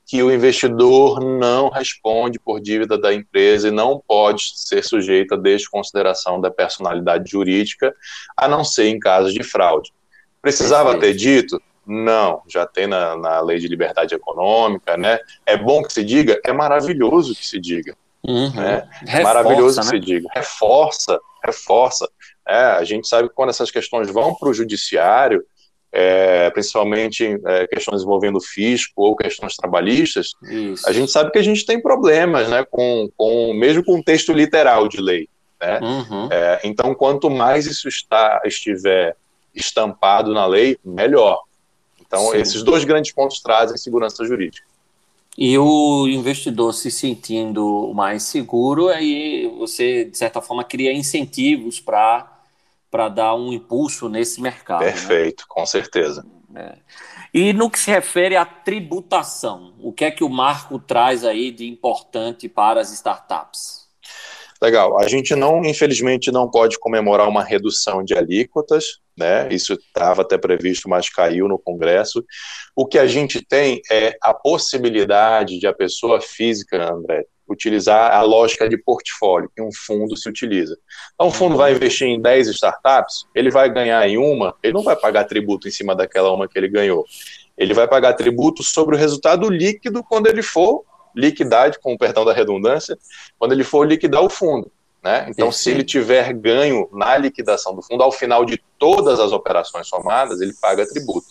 que 0.05 0.21
o 0.21 0.29
investidor 0.29 1.21
não 1.21 1.69
responde 1.69 2.37
por 2.37 2.59
dívida 2.59 2.97
da 2.97 3.13
empresa 3.13 3.69
e 3.69 3.71
não 3.71 4.03
pode 4.05 4.43
ser 4.55 4.83
sujeito 4.83 5.35
a 5.35 5.37
desconsideração 5.37 6.41
da 6.41 6.51
personalidade 6.51 7.31
jurídica, 7.31 7.95
a 8.35 8.45
não 8.45 8.65
ser 8.65 8.87
em 8.87 8.99
casos 8.99 9.33
de 9.33 9.41
fraude. 9.41 9.93
Precisava 10.41 10.91
Perfeito. 10.91 11.17
ter 11.17 11.17
dito? 11.17 11.61
Não, 11.93 12.41
já 12.47 12.65
tem 12.65 12.87
na, 12.87 13.17
na 13.17 13.41
lei 13.41 13.59
de 13.59 13.67
liberdade 13.67 14.15
econômica, 14.15 14.95
né? 14.95 15.19
É 15.45 15.57
bom 15.57 15.83
que 15.83 15.91
se 15.91 16.05
diga, 16.05 16.39
é 16.45 16.53
maravilhoso 16.53 17.35
que 17.35 17.45
se 17.45 17.59
diga. 17.59 17.93
Uhum. 18.25 18.49
Né? 18.53 18.87
Reforça, 19.01 19.23
maravilhoso 19.23 19.81
que 19.81 19.85
né? 19.87 19.91
se 19.91 19.99
diga. 19.99 20.29
Reforça, 20.33 21.19
reforça. 21.43 22.09
É, 22.47 22.55
a 22.55 22.83
gente 22.85 23.09
sabe 23.09 23.27
que 23.27 23.35
quando 23.35 23.49
essas 23.49 23.69
questões 23.69 24.09
vão 24.09 24.33
para 24.33 24.47
o 24.47 24.53
judiciário, 24.53 25.43
é, 25.91 26.49
principalmente 26.51 27.37
é, 27.45 27.67
questões 27.67 28.03
envolvendo 28.03 28.39
fisco 28.39 29.01
ou 29.01 29.13
questões 29.13 29.57
trabalhistas, 29.57 30.31
Isso. 30.43 30.87
a 30.87 30.93
gente 30.93 31.11
sabe 31.11 31.29
que 31.29 31.39
a 31.39 31.43
gente 31.43 31.65
tem 31.65 31.81
problemas, 31.81 32.47
né, 32.47 32.65
com, 32.71 33.09
com 33.17 33.53
mesmo 33.53 33.83
com 33.83 33.99
o 33.99 34.03
texto 34.03 34.31
literal 34.31 34.87
de 34.87 35.01
lei. 35.01 35.27
Né? 35.59 35.79
Uhum. 35.81 36.29
É, 36.31 36.61
então, 36.63 36.95
quanto 36.95 37.29
mais 37.29 37.65
isso 37.65 37.89
está, 37.89 38.41
estiver 38.45 39.17
estampado 39.53 40.33
na 40.33 40.45
lei, 40.45 40.77
melhor. 40.85 41.41
Então, 42.11 42.31
Sim. 42.31 42.37
esses 42.39 42.61
dois 42.61 42.83
grandes 42.83 43.13
pontos 43.13 43.39
trazem 43.39 43.77
segurança 43.77 44.25
jurídica. 44.25 44.67
E 45.37 45.57
o 45.57 46.09
investidor 46.09 46.73
se 46.73 46.91
sentindo 46.91 47.93
mais 47.93 48.23
seguro, 48.23 48.89
aí 48.89 49.47
você, 49.57 50.03
de 50.03 50.17
certa 50.17 50.41
forma, 50.41 50.61
cria 50.61 50.91
incentivos 50.91 51.79
para 51.79 53.07
dar 53.07 53.33
um 53.33 53.53
impulso 53.53 54.09
nesse 54.09 54.41
mercado. 54.41 54.81
Né? 54.81 54.91
Perfeito, 54.91 55.41
né? 55.43 55.45
com 55.47 55.65
certeza. 55.65 56.25
É. 56.53 56.75
E 57.33 57.53
no 57.53 57.69
que 57.69 57.79
se 57.79 57.89
refere 57.89 58.35
à 58.35 58.43
tributação, 58.43 59.73
o 59.79 59.93
que 59.93 60.03
é 60.03 60.11
que 60.11 60.21
o 60.23 60.29
marco 60.29 60.77
traz 60.77 61.23
aí 61.23 61.49
de 61.49 61.65
importante 61.65 62.49
para 62.49 62.81
as 62.81 62.91
startups? 62.91 63.80
Legal. 64.61 64.99
A 64.99 65.07
gente 65.07 65.35
não, 65.35 65.65
infelizmente, 65.65 66.31
não 66.31 66.49
pode 66.49 66.77
comemorar 66.77 67.27
uma 67.27 67.43
redução 67.43 68.03
de 68.03 68.13
alíquotas, 68.13 68.99
né? 69.17 69.47
Isso 69.51 69.73
estava 69.73 70.21
até 70.21 70.37
previsto, 70.37 70.87
mas 70.87 71.09
caiu 71.09 71.47
no 71.47 71.57
Congresso. 71.57 72.23
O 72.75 72.85
que 72.85 72.99
a 72.99 73.07
gente 73.07 73.43
tem 73.43 73.81
é 73.91 74.15
a 74.21 74.35
possibilidade 74.35 75.57
de 75.57 75.65
a 75.65 75.73
pessoa 75.73 76.21
física, 76.21 76.93
André, 76.93 77.25
utilizar 77.49 78.13
a 78.13 78.21
lógica 78.21 78.69
de 78.69 78.77
portfólio 78.77 79.51
que 79.53 79.61
um 79.61 79.71
fundo 79.73 80.15
se 80.15 80.29
utiliza. 80.29 80.77
Então, 81.15 81.27
o 81.27 81.31
fundo 81.31 81.57
vai 81.57 81.73
investir 81.73 82.07
em 82.07 82.21
10 82.21 82.49
startups, 82.49 83.25
ele 83.33 83.49
vai 83.49 83.67
ganhar 83.67 84.07
em 84.07 84.17
uma, 84.17 84.55
ele 84.61 84.73
não 84.73 84.83
vai 84.83 84.95
pagar 84.95 85.25
tributo 85.25 85.67
em 85.67 85.71
cima 85.71 85.95
daquela 85.95 86.31
uma 86.31 86.47
que 86.47 86.57
ele 86.57 86.69
ganhou. 86.69 87.03
Ele 87.57 87.73
vai 87.73 87.87
pagar 87.87 88.13
tributo 88.13 88.63
sobre 88.63 88.95
o 88.95 88.97
resultado 88.97 89.49
líquido 89.49 90.03
quando 90.03 90.27
ele 90.27 90.41
for 90.41 90.83
liquidar, 91.15 91.71
com 91.79 91.93
o 91.93 91.97
perdão 91.97 92.25
da 92.25 92.33
redundância, 92.33 92.97
quando 93.37 93.51
ele 93.51 93.63
for 93.63 93.87
liquidar 93.87 94.23
o 94.23 94.29
fundo. 94.29 94.71
Né? 95.03 95.25
Então, 95.29 95.51
se 95.51 95.71
ele 95.71 95.83
tiver 95.83 96.31
ganho 96.33 96.87
na 96.93 97.17
liquidação 97.17 97.73
do 97.73 97.81
fundo, 97.81 98.03
ao 98.03 98.11
final 98.11 98.45
de 98.45 98.61
todas 98.77 99.19
as 99.19 99.31
operações 99.31 99.87
somadas, 99.87 100.41
ele 100.41 100.53
paga 100.61 100.85
tributo. 100.85 101.27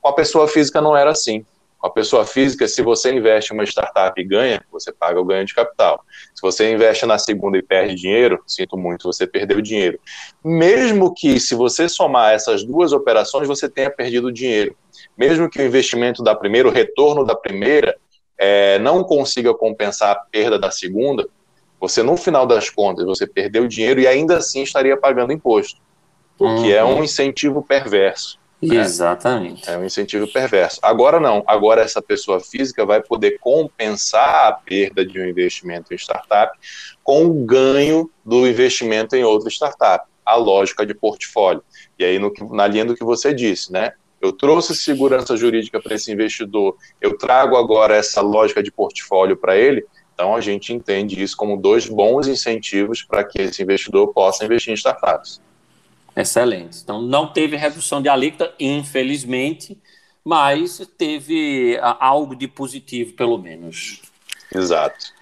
Com 0.00 0.08
a 0.08 0.12
pessoa 0.12 0.48
física 0.48 0.80
não 0.80 0.96
era 0.96 1.10
assim. 1.10 1.46
Com 1.78 1.86
a 1.86 1.90
pessoa 1.90 2.24
física, 2.24 2.66
se 2.66 2.82
você 2.82 3.12
investe 3.12 3.52
em 3.52 3.56
uma 3.56 3.62
startup 3.64 4.20
e 4.20 4.24
ganha, 4.24 4.64
você 4.72 4.90
paga 4.90 5.20
o 5.20 5.24
ganho 5.24 5.44
de 5.44 5.54
capital. 5.54 6.04
Se 6.34 6.42
você 6.42 6.72
investe 6.72 7.06
na 7.06 7.16
segunda 7.16 7.56
e 7.56 7.62
perde 7.62 7.94
dinheiro, 7.94 8.42
sinto 8.46 8.76
muito, 8.76 9.04
você 9.04 9.26
perdeu 9.28 9.60
dinheiro. 9.60 10.00
Mesmo 10.42 11.14
que, 11.14 11.38
se 11.38 11.54
você 11.54 11.88
somar 11.88 12.32
essas 12.32 12.64
duas 12.64 12.92
operações, 12.92 13.46
você 13.46 13.68
tenha 13.68 13.90
perdido 13.90 14.32
dinheiro. 14.32 14.76
Mesmo 15.16 15.48
que 15.48 15.60
o 15.60 15.64
investimento 15.64 16.22
da 16.22 16.34
primeira, 16.34 16.68
o 16.68 16.72
retorno 16.72 17.24
da 17.24 17.36
primeira, 17.36 17.96
é, 18.38 18.78
não 18.78 19.04
consiga 19.04 19.54
compensar 19.54 20.10
a 20.10 20.16
perda 20.16 20.58
da 20.58 20.70
segunda, 20.70 21.28
você 21.80 22.02
no 22.02 22.16
final 22.16 22.46
das 22.46 22.70
contas 22.70 23.04
você 23.04 23.26
perdeu 23.26 23.66
dinheiro 23.66 24.00
e 24.00 24.06
ainda 24.06 24.38
assim 24.38 24.62
estaria 24.62 24.96
pagando 24.96 25.32
imposto, 25.32 25.80
é 26.40 26.44
uhum. 26.44 26.70
é 26.70 26.84
um 26.84 27.04
incentivo 27.04 27.62
perverso. 27.62 28.38
Né? 28.62 28.76
Exatamente. 28.76 29.68
É 29.68 29.76
um 29.76 29.84
incentivo 29.84 30.26
perverso. 30.26 30.78
Agora 30.82 31.20
não, 31.20 31.44
agora 31.46 31.82
essa 31.82 32.00
pessoa 32.00 32.40
física 32.40 32.86
vai 32.86 33.02
poder 33.02 33.38
compensar 33.38 34.46
a 34.46 34.52
perda 34.52 35.04
de 35.04 35.20
um 35.20 35.26
investimento 35.26 35.92
em 35.92 35.96
startup 35.96 36.56
com 37.02 37.26
o 37.26 37.34
ganho 37.44 38.10
do 38.24 38.46
investimento 38.48 39.14
em 39.14 39.24
outra 39.24 39.50
startup, 39.50 40.06
a 40.24 40.36
lógica 40.36 40.86
de 40.86 40.94
portfólio. 40.94 41.62
E 41.98 42.04
aí 42.04 42.18
no, 42.18 42.32
na 42.50 42.66
linha 42.66 42.86
do 42.86 42.96
que 42.96 43.04
você 43.04 43.34
disse, 43.34 43.70
né? 43.70 43.92
Eu 44.24 44.32
trouxe 44.32 44.74
segurança 44.74 45.36
jurídica 45.36 45.80
para 45.80 45.94
esse 45.94 46.10
investidor, 46.10 46.76
eu 47.00 47.16
trago 47.16 47.56
agora 47.56 47.94
essa 47.94 48.20
lógica 48.20 48.62
de 48.62 48.72
portfólio 48.72 49.36
para 49.36 49.56
ele, 49.56 49.84
então 50.14 50.34
a 50.34 50.40
gente 50.40 50.72
entende 50.72 51.22
isso 51.22 51.36
como 51.36 51.56
dois 51.56 51.86
bons 51.86 52.26
incentivos 52.26 53.02
para 53.02 53.24
que 53.24 53.40
esse 53.40 53.62
investidor 53.62 54.12
possa 54.12 54.44
investir 54.44 54.72
em 54.72 54.74
startups. 54.74 55.40
Excelente. 56.16 56.78
Então 56.82 57.02
não 57.02 57.26
teve 57.32 57.56
redução 57.56 58.00
de 58.00 58.08
alíquota, 58.08 58.54
infelizmente, 58.58 59.76
mas 60.24 60.80
teve 60.96 61.78
algo 61.82 62.34
de 62.34 62.48
positivo, 62.48 63.12
pelo 63.14 63.36
menos. 63.36 64.00
Exato. 64.54 65.13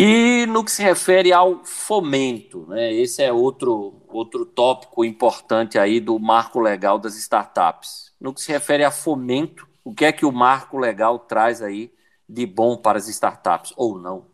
E 0.00 0.46
no 0.46 0.62
que 0.62 0.70
se 0.70 0.80
refere 0.80 1.32
ao 1.32 1.64
fomento, 1.64 2.64
né, 2.68 2.92
esse 2.92 3.20
é 3.20 3.32
outro, 3.32 4.00
outro 4.06 4.46
tópico 4.46 5.04
importante 5.04 5.76
aí 5.76 5.98
do 5.98 6.20
marco 6.20 6.60
legal 6.60 7.00
das 7.00 7.16
startups 7.16 8.12
no 8.20 8.32
que 8.32 8.40
se 8.40 8.52
refere 8.52 8.84
a 8.84 8.92
fomento, 8.92 9.66
o 9.82 9.92
que 9.92 10.04
é 10.04 10.12
que 10.12 10.24
o 10.24 10.30
marco 10.30 10.78
legal 10.78 11.18
traz 11.18 11.60
aí 11.60 11.90
de 12.28 12.46
bom 12.46 12.76
para 12.76 12.96
as 12.96 13.08
startups, 13.08 13.72
ou 13.76 13.98
não? 13.98 14.26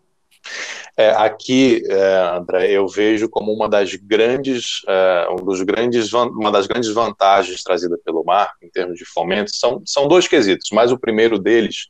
É, 0.99 1.13
aqui, 1.13 1.83
é, 1.89 2.37
André, 2.37 2.71
eu 2.71 2.87
vejo 2.87 3.27
como 3.27 3.51
uma 3.51 3.67
das 3.67 3.95
grandes, 3.95 4.83
é, 4.87 5.29
um 5.31 5.37
dos 5.37 5.63
grandes, 5.63 6.13
uma 6.13 6.53
das 6.53 6.67
grandes 6.67 6.93
vantagens 6.93 7.63
trazida 7.63 7.99
pelo 8.05 8.23
marco 8.23 8.57
em 8.63 8.69
termos 8.69 8.99
de 8.99 9.07
fomento 9.07 9.51
são, 9.57 9.81
são 9.87 10.07
dois 10.07 10.29
quesitos, 10.29 10.69
mas 10.73 10.93
o 10.93 10.99
primeiro 10.99 11.39
deles 11.39 11.87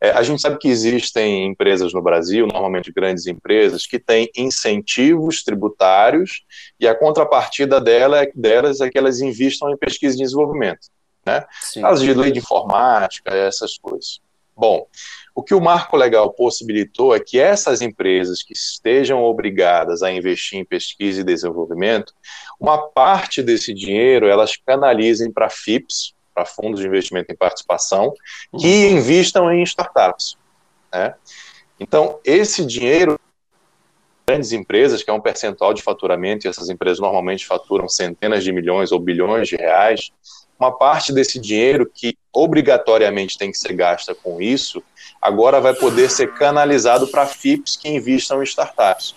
é, 0.00 0.10
a 0.10 0.22
gente 0.22 0.40
sabe 0.40 0.58
que 0.58 0.68
existem 0.68 1.46
empresas 1.46 1.92
no 1.92 2.02
Brasil, 2.02 2.46
normalmente 2.46 2.92
grandes 2.92 3.26
empresas, 3.26 3.86
que 3.86 3.98
têm 3.98 4.30
incentivos 4.36 5.42
tributários 5.42 6.44
e 6.78 6.86
a 6.86 6.94
contrapartida 6.94 7.80
dela, 7.80 8.26
delas 8.34 8.80
é 8.80 8.88
que 8.88 8.96
elas 8.96 9.20
investam 9.20 9.70
em 9.70 9.76
pesquisa 9.76 10.14
e 10.14 10.18
desenvolvimento 10.18 10.88
né? 11.28 11.44
Casos 11.80 12.04
de 12.04 12.14
lei 12.14 12.32
de 12.32 12.38
informática, 12.38 13.34
essas 13.34 13.76
coisas. 13.76 14.20
Bom, 14.56 14.86
o 15.34 15.42
que 15.42 15.54
o 15.54 15.60
marco 15.60 15.96
legal 15.96 16.32
possibilitou 16.32 17.14
é 17.14 17.20
que 17.20 17.38
essas 17.38 17.80
empresas 17.80 18.42
que 18.42 18.52
estejam 18.52 19.22
obrigadas 19.22 20.02
a 20.02 20.10
investir 20.10 20.58
em 20.58 20.64
pesquisa 20.64 21.20
e 21.20 21.24
desenvolvimento, 21.24 22.12
uma 22.58 22.88
parte 22.88 23.40
desse 23.40 23.72
dinheiro 23.72 24.26
elas 24.26 24.56
canalizem 24.56 25.30
para 25.30 25.48
FIPS, 25.48 26.12
para 26.38 26.44
fundos 26.44 26.80
de 26.80 26.86
investimento 26.86 27.32
em 27.32 27.36
participação, 27.36 28.14
que 28.58 28.86
uhum. 28.86 28.98
investam 28.98 29.52
em 29.52 29.62
startups. 29.64 30.36
Né? 30.92 31.14
Então, 31.80 32.20
esse 32.24 32.64
dinheiro 32.64 33.18
grandes 34.26 34.52
empresas, 34.52 35.02
que 35.02 35.08
é 35.08 35.12
um 35.12 35.20
percentual 35.20 35.72
de 35.72 35.82
faturamento, 35.82 36.46
e 36.46 36.50
essas 36.50 36.68
empresas 36.68 37.00
normalmente 37.00 37.46
faturam 37.46 37.88
centenas 37.88 38.44
de 38.44 38.52
milhões 38.52 38.92
ou 38.92 39.00
bilhões 39.00 39.48
de 39.48 39.56
reais, 39.56 40.10
uma 40.60 40.70
parte 40.70 41.14
desse 41.14 41.40
dinheiro 41.40 41.90
que 41.92 42.14
obrigatoriamente 42.30 43.38
tem 43.38 43.50
que 43.50 43.56
ser 43.56 43.72
gasta 43.72 44.14
com 44.14 44.40
isso, 44.40 44.82
agora 45.20 45.62
vai 45.62 45.72
poder 45.72 46.10
ser 46.10 46.34
canalizado 46.34 47.08
para 47.08 47.26
FIPs 47.26 47.76
que 47.76 47.88
investam 47.88 48.42
em 48.42 48.44
startups. 48.44 49.14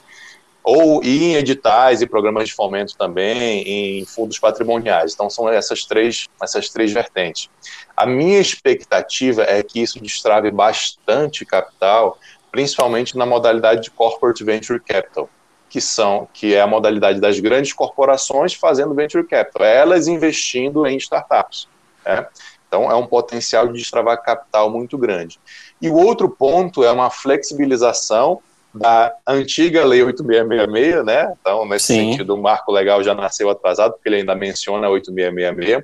Ou 0.64 1.04
em 1.04 1.36
editais 1.36 2.02
e 2.02 2.08
programas 2.08 2.48
de 2.48 2.54
fomento 2.54 2.96
também, 2.96 4.00
em 4.00 4.06
fundos 4.06 4.38
patrimoniais. 4.38 5.14
Então, 5.14 5.30
são 5.30 5.50
essas 5.50 5.86
três, 5.86 6.28
essas 6.42 6.70
três 6.70 6.92
vertentes. 6.92 7.50
A 7.98 8.06
minha 8.06 8.40
expectativa 8.40 9.44
é 9.44 9.64
que 9.64 9.82
isso 9.82 10.00
destrave 10.00 10.52
bastante 10.52 11.46
capital, 11.46 12.20
principalmente 12.52 13.18
na 13.18 13.26
modalidade 13.26 13.82
de 13.82 13.92
Corporate 13.92 14.44
Venture 14.44 14.80
Capital 14.80 15.30
que 15.72 15.80
são 15.80 16.28
que 16.34 16.54
é 16.54 16.60
a 16.60 16.68
modalidade 16.68 17.22
das 17.22 17.40
grandes 17.40 17.72
corporações 17.72 18.54
fazendo 18.54 18.94
venture 18.94 19.26
capital, 19.26 19.66
elas 19.66 20.06
investindo 20.06 20.86
em 20.86 20.98
startups. 20.98 21.66
Né? 22.06 22.28
Então 22.68 22.92
é 22.92 22.96
um 22.96 23.08
potencial 23.08 23.68
de 23.68 23.80
destravar 23.80 24.22
capital 24.22 24.70
muito 24.70 24.98
grande. 24.98 25.40
E 25.82 25.90
o 25.90 25.96
outro 25.96 26.30
ponto 26.30 26.84
é 26.84 26.92
uma 26.92 27.10
flexibilização 27.10 28.42
da 28.74 29.14
antiga 29.28 29.84
lei 29.86 30.02
8666, 30.04 31.06
né? 31.06 31.34
Então, 31.40 31.66
nesse 31.68 31.88
Sim. 31.88 32.12
sentido, 32.12 32.36
o 32.36 32.42
marco 32.42 32.72
legal 32.72 33.04
já 33.04 33.14
nasceu 33.14 33.50
atrasado, 33.50 33.94
porque 33.94 34.10
ele 34.10 34.18
ainda 34.18 34.36
menciona 34.36 34.90
8666, 34.90 35.84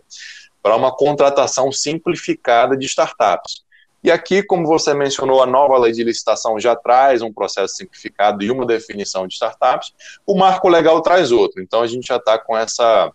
para 0.62 0.76
uma 0.76 0.96
contratação 0.96 1.72
simplificada 1.72 2.78
de 2.78 2.86
startups. 2.86 3.68
E 4.04 4.12
aqui, 4.12 4.44
como 4.44 4.66
você 4.66 4.94
mencionou, 4.94 5.42
a 5.42 5.46
nova 5.46 5.78
lei 5.78 5.92
de 5.92 6.04
licitação 6.04 6.60
já 6.60 6.76
traz 6.76 7.22
um 7.22 7.34
processo 7.34 7.76
simplificado 7.76 8.44
e 8.44 8.52
uma 8.52 8.66
definição 8.66 9.28
de 9.28 9.34
startups, 9.34 9.94
o 10.26 10.38
marco 10.38 10.70
legal 10.70 11.02
traz 11.02 11.32
outro. 11.32 11.62
Então 11.62 11.82
a 11.82 11.88
gente 11.88 12.08
já 12.08 12.18
está 12.18 12.38
com 12.38 12.56
essa. 12.56 13.12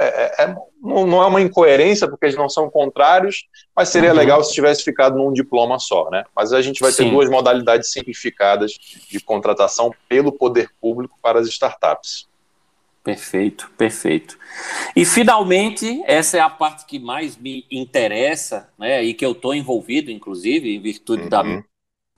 É, 0.00 0.42
é, 0.42 0.44
é 0.44 0.56
não 0.82 1.22
é 1.22 1.26
uma 1.26 1.42
incoerência, 1.42 2.08
porque 2.08 2.24
eles 2.24 2.36
não 2.36 2.48
são 2.48 2.70
contrários, 2.70 3.44
mas 3.76 3.90
seria 3.90 4.10
uhum. 4.10 4.16
legal 4.16 4.42
se 4.42 4.54
tivesse 4.54 4.82
ficado 4.82 5.18
num 5.18 5.30
diploma 5.30 5.78
só, 5.78 6.08
né? 6.10 6.24
Mas 6.34 6.54
a 6.54 6.62
gente 6.62 6.80
vai 6.80 6.90
Sim. 6.90 7.04
ter 7.04 7.10
duas 7.10 7.28
modalidades 7.28 7.92
simplificadas 7.92 8.72
de 9.08 9.20
contratação 9.20 9.94
pelo 10.08 10.32
poder 10.32 10.70
público 10.80 11.18
para 11.20 11.38
as 11.38 11.46
startups. 11.48 12.26
Perfeito, 13.04 13.70
perfeito. 13.76 14.38
E 14.94 15.04
finalmente, 15.04 16.02
essa 16.06 16.36
é 16.36 16.40
a 16.40 16.50
parte 16.50 16.86
que 16.86 16.98
mais 16.98 17.36
me 17.36 17.66
interessa, 17.70 18.68
né, 18.78 19.02
e 19.02 19.14
que 19.14 19.24
eu 19.24 19.32
estou 19.32 19.54
envolvido, 19.54 20.10
inclusive, 20.10 20.74
em 20.74 20.80
virtude 20.80 21.22
uhum. 21.24 21.28
da 21.28 21.64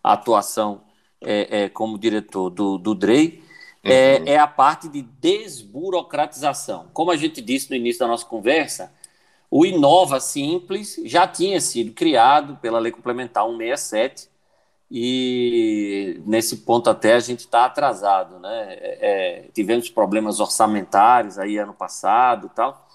atuação 0.02 0.82
é, 1.20 1.62
é, 1.62 1.68
como 1.68 1.98
diretor 1.98 2.50
do, 2.50 2.78
do 2.78 2.94
DREI, 2.94 3.41
é, 3.82 4.18
uhum. 4.18 4.24
é, 4.26 4.38
a 4.38 4.46
parte 4.46 4.88
de 4.88 5.02
desburocratização. 5.02 6.88
Como 6.92 7.10
a 7.10 7.16
gente 7.16 7.40
disse 7.40 7.68
no 7.70 7.76
início 7.76 8.00
da 8.00 8.06
nossa 8.06 8.24
conversa, 8.24 8.92
o 9.50 9.66
Inova 9.66 10.20
Simples 10.20 11.00
já 11.04 11.26
tinha 11.26 11.60
sido 11.60 11.92
criado 11.92 12.56
pela 12.56 12.78
Lei 12.78 12.92
Complementar 12.92 13.44
167, 13.44 14.30
e 14.94 16.20
nesse 16.26 16.58
ponto 16.58 16.90
até 16.90 17.14
a 17.14 17.20
gente 17.20 17.40
está 17.40 17.64
atrasado, 17.64 18.38
né? 18.38 18.74
É, 18.74 18.98
é, 19.00 19.48
tivemos 19.54 19.88
problemas 19.88 20.38
orçamentários 20.38 21.38
aí 21.38 21.56
ano 21.56 21.72
passado 21.72 22.46
e 22.46 22.50
tal, 22.50 22.86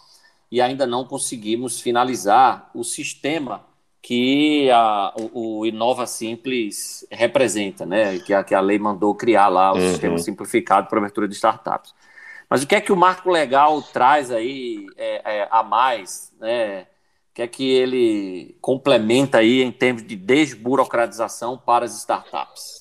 e 0.52 0.62
ainda 0.62 0.86
não 0.86 1.06
conseguimos 1.06 1.82
finalizar 1.82 2.70
o 2.74 2.84
sistema 2.84 3.66
que 4.08 4.72
a, 4.72 5.14
o, 5.20 5.60
o 5.60 5.66
Inova 5.66 6.08
Simples 6.08 7.06
representa, 7.12 7.86
né? 7.86 8.18
Que 8.20 8.34
a, 8.34 8.42
que 8.42 8.56
a 8.56 8.62
lei 8.62 8.80
mandou 8.80 9.14
criar 9.14 9.50
lá, 9.50 9.74
o 9.74 9.76
uhum. 9.76 9.90
sistema 9.90 10.18
simplificado 10.18 10.88
para 10.88 10.98
abertura 10.98 11.28
de 11.28 11.36
startups. 11.36 11.94
Mas 12.50 12.64
o 12.64 12.68
que 12.68 12.76
é 12.76 12.80
que 12.80 12.94
o 12.94 12.96
marco 12.96 13.30
legal 13.30 13.82
traz 13.82 14.32
aí 14.32 14.86
é, 14.96 15.40
é, 15.40 15.48
a 15.52 15.62
mais, 15.62 16.32
né? 16.40 16.88
que 17.34 17.42
é 17.42 17.48
que 17.48 17.70
ele 17.70 18.58
complementa 18.62 19.40
aí 19.40 19.62
em 19.62 19.74
termos 19.74 20.04
de 20.08 20.16
desburocratização 20.16 21.58
para 21.58 21.84
as 21.84 21.94
startups? 21.98 22.80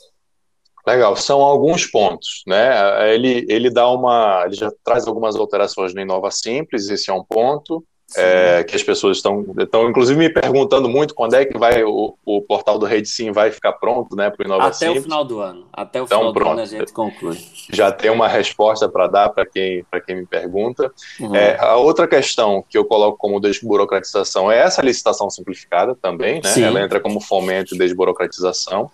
Legal, 0.87 1.16
são 1.16 1.40
alguns 1.40 1.87
pontos, 1.87 2.44
né? 2.46 3.12
Ele, 3.12 3.44
ele 3.48 3.68
dá 3.68 3.90
uma, 3.90 4.44
ele 4.46 4.55
já 4.55 4.70
traz 4.85 5.09
algumas 5.09 5.35
alterações 5.35 5.92
no 5.92 6.01
Inova 6.01 6.31
Simples, 6.31 6.88
esse 6.88 7.11
é 7.11 7.12
um 7.12 7.24
ponto 7.24 7.85
é, 8.14 8.62
que 8.62 8.77
as 8.77 8.83
pessoas 8.83 9.16
estão, 9.16 9.45
estão, 9.59 9.88
inclusive, 9.88 10.19
me 10.19 10.31
perguntando 10.31 10.88
muito 10.88 11.14
quando 11.14 11.35
é 11.35 11.45
que 11.45 11.59
vai 11.59 11.83
o, 11.83 12.16
o 12.25 12.40
portal 12.40 12.79
do 12.79 12.87
Rede 12.87 13.09
Sim 13.09 13.33
vai 13.33 13.51
ficar 13.51 13.73
pronto, 13.73 14.14
né, 14.14 14.31
para 14.31 14.45
o 14.45 14.47
Inova 14.47 14.66
Até 14.66 14.87
Simples. 14.87 15.01
o 15.01 15.03
final 15.03 15.25
do 15.25 15.40
ano. 15.40 15.66
Até 15.73 16.01
o 16.01 16.05
então, 16.05 16.19
final 16.19 16.33
pronto. 16.33 16.47
do 16.47 16.53
ano 16.53 16.61
a 16.61 16.66
gente 16.66 16.92
conclui. 16.92 17.37
Já 17.73 17.90
tem 17.90 18.11
uma 18.11 18.29
resposta 18.29 18.88
para 18.88 19.09
dar 19.09 19.31
para 19.31 19.45
quem, 19.45 19.85
quem 20.07 20.16
me 20.16 20.27
pergunta. 20.27 20.92
Uhum. 21.19 21.35
É, 21.35 21.59
a 21.59 21.77
outra 21.77 22.07
questão 22.07 22.64
que 22.69 22.79
eu 22.79 22.85
coloco 22.85 23.19
como 23.19 23.40
desburocratização 23.40 24.53
é 24.53 24.59
essa 24.59 24.81
licitação 24.83 25.29
simplificada 25.29 25.95
também, 26.01 26.40
né? 26.42 26.51
Sim. 26.51 26.62
Ela 26.62 26.83
entra 26.83 27.01
como 27.01 27.21
fomento 27.21 27.75
de 27.75 27.79
desburocratização. 27.79 28.90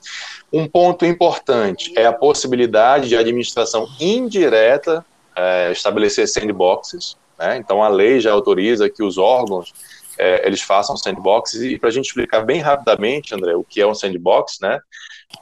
Um 0.51 0.67
ponto 0.67 1.05
importante 1.05 1.93
é 1.97 2.07
a 2.07 2.13
possibilidade 2.13 3.09
de 3.09 3.17
administração 3.17 3.87
indireta 4.01 5.05
é, 5.37 5.73
estabelecer 5.73 6.29
sandboxes, 6.29 7.17
né? 7.43 7.57
Então 7.57 7.83
a 7.83 7.89
lei 7.89 8.21
já 8.21 8.33
autoriza 8.33 8.89
que 8.89 9.03
os 9.03 9.19
órgãos 9.19 9.75
é, 10.17 10.47
eles 10.47 10.63
façam 10.63 10.97
sandbox 10.97 11.55
e 11.55 11.77
para 11.77 11.89
a 11.89 11.93
gente 11.93 12.07
explicar 12.07 12.43
bem 12.43 12.61
rapidamente, 12.61 13.35
André, 13.35 13.57
o 13.57 13.65
que 13.65 13.81
é 13.81 13.87
um 13.87 13.95
sandbox, 13.95 14.59
né? 14.61 14.79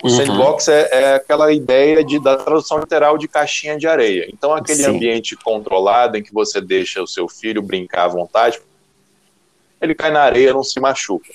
O 0.03 0.09
uhum. 0.09 0.17
sandbox 0.17 0.69
é, 0.69 0.89
é, 0.91 1.15
aquela 1.17 1.53
ideia 1.53 2.03
de, 2.03 2.19
da 2.19 2.37
tradução 2.37 2.79
literal 2.79 3.19
de 3.19 3.29
caixinha 3.29 3.77
de 3.77 3.87
areia. 3.87 4.27
Então, 4.33 4.55
aquele 4.55 4.85
Sim. 4.85 4.97
ambiente 4.97 5.37
controlado 5.37 6.17
em 6.17 6.23
que 6.23 6.33
você 6.33 6.61
deixa 6.61 7.03
o 7.03 7.07
seu 7.07 7.29
filho 7.29 7.61
brincar 7.61 8.05
à 8.05 8.09
vontade, 8.09 8.61
ele 9.81 9.95
cai 9.95 10.11
na 10.11 10.23
areia, 10.23 10.55
não 10.55 10.63
se 10.63 10.79
machuca. 10.79 11.29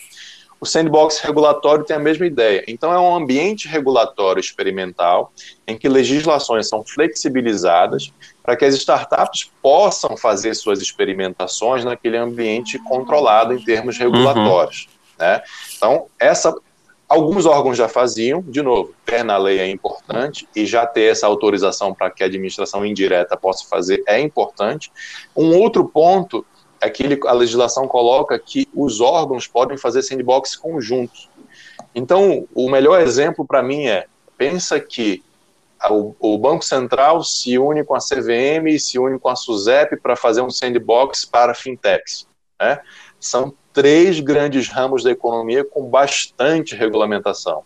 O 0.60 0.66
sandbox 0.66 1.20
regulatório 1.20 1.84
tem 1.84 1.98
a 1.98 2.00
mesma 2.00 2.26
ideia. 2.26 2.64
Então, 2.68 2.92
é 2.94 3.00
um 3.00 3.14
ambiente 3.14 3.68
regulatório 3.68 4.40
experimental 4.40 5.32
em 5.68 5.78
que 5.78 5.90
legislações 5.90 6.68
são 6.68 6.84
flexibilizadas 6.84 8.12
para 8.46 8.56
que 8.56 8.64
as 8.64 8.76
startups 8.76 9.52
possam 9.62 10.16
fazer 10.16 10.54
suas 10.54 10.80
experimentações 10.80 11.84
naquele 11.84 12.16
ambiente 12.16 12.78
controlado 12.78 13.54
em 13.54 13.64
termos 13.64 13.98
regulatórios. 13.98 14.88
Uhum. 14.88 15.26
Né? 15.26 15.42
Então, 15.76 16.06
essa, 16.20 16.56
alguns 17.10 17.48
órgãos 17.48 17.76
já 17.76 17.90
faziam, 17.90 18.44
de 18.44 18.62
novo, 18.62 18.94
ter 19.04 19.24
na 19.24 19.36
lei 19.38 19.60
é 19.60 19.68
importante 19.68 20.48
e 20.56 20.64
já 20.64 20.86
ter 20.86 21.12
essa 21.12 21.26
autorização 21.26 21.92
para 21.92 22.12
que 22.12 22.22
a 22.22 22.28
administração 22.28 22.86
indireta 22.86 23.36
possa 23.36 23.68
fazer 23.68 24.04
é 24.06 24.22
importante. 24.22 24.92
Um 25.36 25.58
outro 25.60 25.84
ponto 25.88 26.46
é 26.80 26.88
que 26.88 27.02
ele, 27.02 27.20
a 27.26 27.34
legislação 27.34 27.88
coloca 27.88 28.38
que 28.38 28.68
os 28.76 29.02
órgãos 29.02 29.48
podem 29.48 29.76
fazer 29.76 30.04
sandbox 30.04 30.56
conjuntos. 30.56 31.30
Então, 31.96 32.48
o 32.54 32.70
melhor 32.70 33.02
exemplo 33.02 33.44
para 33.44 33.64
mim 33.64 33.88
é, 33.88 34.06
pensa 34.38 34.80
que 34.80 35.24
o, 35.90 36.16
o, 36.20 36.38
Banco 36.38 36.64
Central 36.64 37.24
se 37.24 37.58
une 37.58 37.84
com 37.84 37.96
a 37.96 38.00
CVM 38.00 38.68
e 38.68 38.80
se 38.80 38.98
une 38.98 39.20
com 39.20 39.30
a 39.30 39.36
SUSEP 39.36 39.98
para 39.98 40.16
fazer 40.16 40.42
um 40.42 40.50
sandbox 40.50 41.26
para 41.26 41.54
fintechs. 41.54 42.28
Né? 42.60 42.80
São 43.20 43.54
três 43.74 44.20
grandes 44.20 44.70
ramos 44.70 45.04
da 45.04 45.12
economia 45.12 45.66
com 45.66 45.90
bastante 45.90 46.76
regulamentação. 46.76 47.64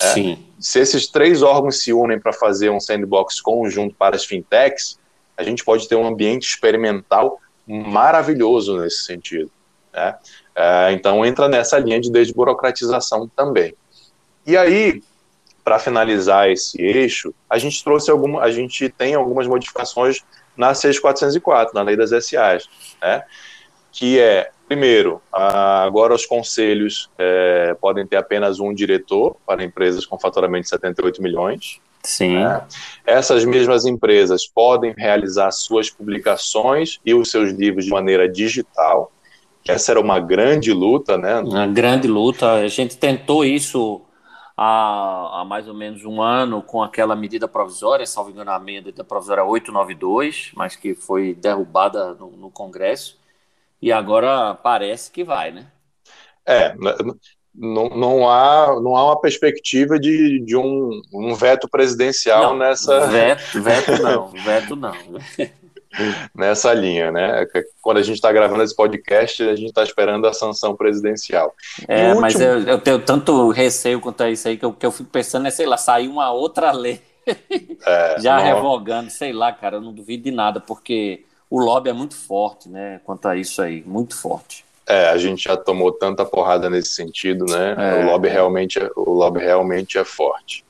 Né? 0.00 0.12
Sim. 0.12 0.46
Se 0.58 0.80
esses 0.80 1.06
três 1.06 1.42
órgãos 1.42 1.82
se 1.82 1.92
unem 1.92 2.18
para 2.18 2.32
fazer 2.32 2.70
um 2.70 2.80
sandbox 2.80 3.40
conjunto 3.40 3.94
para 3.94 4.16
as 4.16 4.24
fintechs, 4.24 4.98
a 5.36 5.42
gente 5.42 5.64
pode 5.64 5.88
ter 5.88 5.94
um 5.94 6.06
ambiente 6.06 6.48
experimental 6.48 7.40
maravilhoso 7.66 8.78
nesse 8.78 9.04
sentido. 9.04 9.50
Né? 9.92 10.16
É, 10.54 10.92
então 10.92 11.24
entra 11.24 11.48
nessa 11.48 11.78
linha 11.78 12.00
de 12.00 12.10
desburocratização 12.10 13.28
também. 13.28 13.74
E 14.46 14.56
aí, 14.56 15.02
para 15.64 15.78
finalizar 15.78 16.50
esse 16.50 16.80
eixo, 16.80 17.34
a 17.48 17.58
gente 17.58 17.82
trouxe 17.82 18.10
alguma, 18.10 18.42
a 18.42 18.50
gente 18.50 18.88
tem 18.88 19.14
algumas 19.14 19.46
modificações 19.46 20.22
na 20.56 20.74
6404, 20.74 21.74
na 21.74 21.82
lei 21.82 21.96
das 21.96 22.10
SAs, 22.10 22.68
né? 23.00 23.22
que 23.90 24.18
é, 24.18 24.50
primeiro, 24.66 25.20
agora 25.30 26.14
os 26.14 26.26
conselhos 26.26 27.10
é, 27.18 27.76
podem 27.80 28.06
ter 28.06 28.16
apenas 28.16 28.58
um 28.58 28.72
diretor 28.72 29.36
para 29.46 29.62
empresas 29.62 30.06
com 30.06 30.18
faturamento 30.18 30.64
de 30.64 30.70
78 30.70 31.22
milhões. 31.22 31.80
Sim. 32.02 32.38
Né? 32.38 32.62
Essas 33.06 33.44
mesmas 33.44 33.86
empresas 33.86 34.46
podem 34.46 34.92
realizar 34.96 35.50
suas 35.52 35.88
publicações 35.88 36.98
e 37.04 37.14
os 37.14 37.30
seus 37.30 37.50
livros 37.50 37.84
de 37.84 37.90
maneira 37.90 38.28
digital. 38.28 39.12
Essa 39.68 39.92
era 39.92 40.00
uma 40.00 40.18
grande 40.18 40.72
luta, 40.72 41.16
né? 41.16 41.38
Uma 41.38 41.68
grande 41.68 42.08
luta. 42.08 42.54
A 42.54 42.66
gente 42.66 42.96
tentou 42.96 43.44
isso 43.44 44.00
há, 44.62 45.40
há 45.40 45.44
mais 45.44 45.66
ou 45.66 45.74
menos 45.74 46.04
um 46.04 46.22
ano 46.22 46.62
com 46.62 46.82
aquela 46.82 47.16
medida 47.16 47.48
provisória, 47.48 48.06
salvo 48.06 48.30
engano, 48.30 48.50
a 48.50 48.58
medida 48.58 49.02
provisória 49.02 49.44
892, 49.44 50.52
mas 50.54 50.76
que 50.76 50.94
foi 50.94 51.34
derrubada 51.34 52.14
no, 52.14 52.30
no 52.30 52.50
Congresso, 52.50 53.18
e 53.80 53.90
agora 53.90 54.54
parece 54.54 55.10
que 55.10 55.24
vai, 55.24 55.50
né? 55.50 55.66
É, 56.46 56.74
não, 57.54 57.88
não, 57.88 58.28
há, 58.28 58.80
não 58.80 58.96
há 58.96 59.04
uma 59.06 59.20
perspectiva 59.20 59.98
de, 59.98 60.40
de 60.44 60.56
um, 60.56 61.02
um 61.12 61.34
veto 61.34 61.68
presidencial 61.68 62.50
não, 62.50 62.58
nessa. 62.58 63.06
Veto, 63.08 63.62
veto 63.62 64.02
não, 64.02 64.28
veto 64.28 64.76
não. 64.76 64.92
nessa 66.34 66.72
linha, 66.72 67.10
né? 67.10 67.46
Quando 67.80 67.98
a 67.98 68.02
gente 68.02 68.16
está 68.16 68.32
gravando 68.32 68.62
esse 68.62 68.74
podcast, 68.74 69.42
a 69.42 69.56
gente 69.56 69.68
está 69.68 69.82
esperando 69.82 70.26
a 70.26 70.32
sanção 70.32 70.74
presidencial. 70.74 71.54
É, 71.88 72.08
último... 72.08 72.20
mas 72.20 72.40
eu, 72.40 72.60
eu, 72.60 72.78
tenho 72.78 72.98
tanto 72.98 73.50
receio 73.50 74.00
quanto 74.00 74.22
a 74.22 74.30
isso 74.30 74.48
aí 74.48 74.56
que 74.56 74.64
eu, 74.64 74.72
que 74.72 74.86
eu 74.86 74.92
fico 74.92 75.10
pensando 75.10 75.46
é, 75.46 75.50
sei 75.50 75.66
lá, 75.66 75.76
sair 75.76 76.08
uma 76.08 76.32
outra 76.32 76.72
lei 76.72 77.00
é, 77.86 78.16
já 78.20 78.36
não... 78.36 78.44
revogando, 78.44 79.10
sei 79.10 79.32
lá, 79.32 79.52
cara, 79.52 79.76
eu 79.76 79.80
não 79.80 79.92
duvido 79.92 80.24
de 80.24 80.30
nada, 80.30 80.60
porque 80.60 81.24
o 81.50 81.60
lobby 81.60 81.90
é 81.90 81.92
muito 81.92 82.14
forte, 82.14 82.68
né, 82.68 83.00
quanto 83.04 83.26
a 83.28 83.36
isso 83.36 83.60
aí, 83.60 83.82
muito 83.86 84.16
forte. 84.16 84.64
É, 84.86 85.10
a 85.10 85.16
gente 85.16 85.44
já 85.44 85.56
tomou 85.56 85.92
tanta 85.92 86.24
porrada 86.24 86.68
nesse 86.68 86.90
sentido, 86.90 87.44
né? 87.46 87.76
É, 87.78 88.02
o 88.02 88.06
lobby 88.06 88.28
realmente, 88.28 88.80
é, 88.80 88.90
o 88.96 89.12
lobby 89.12 89.38
realmente 89.38 89.96
é 89.96 90.04
forte. 90.04 90.64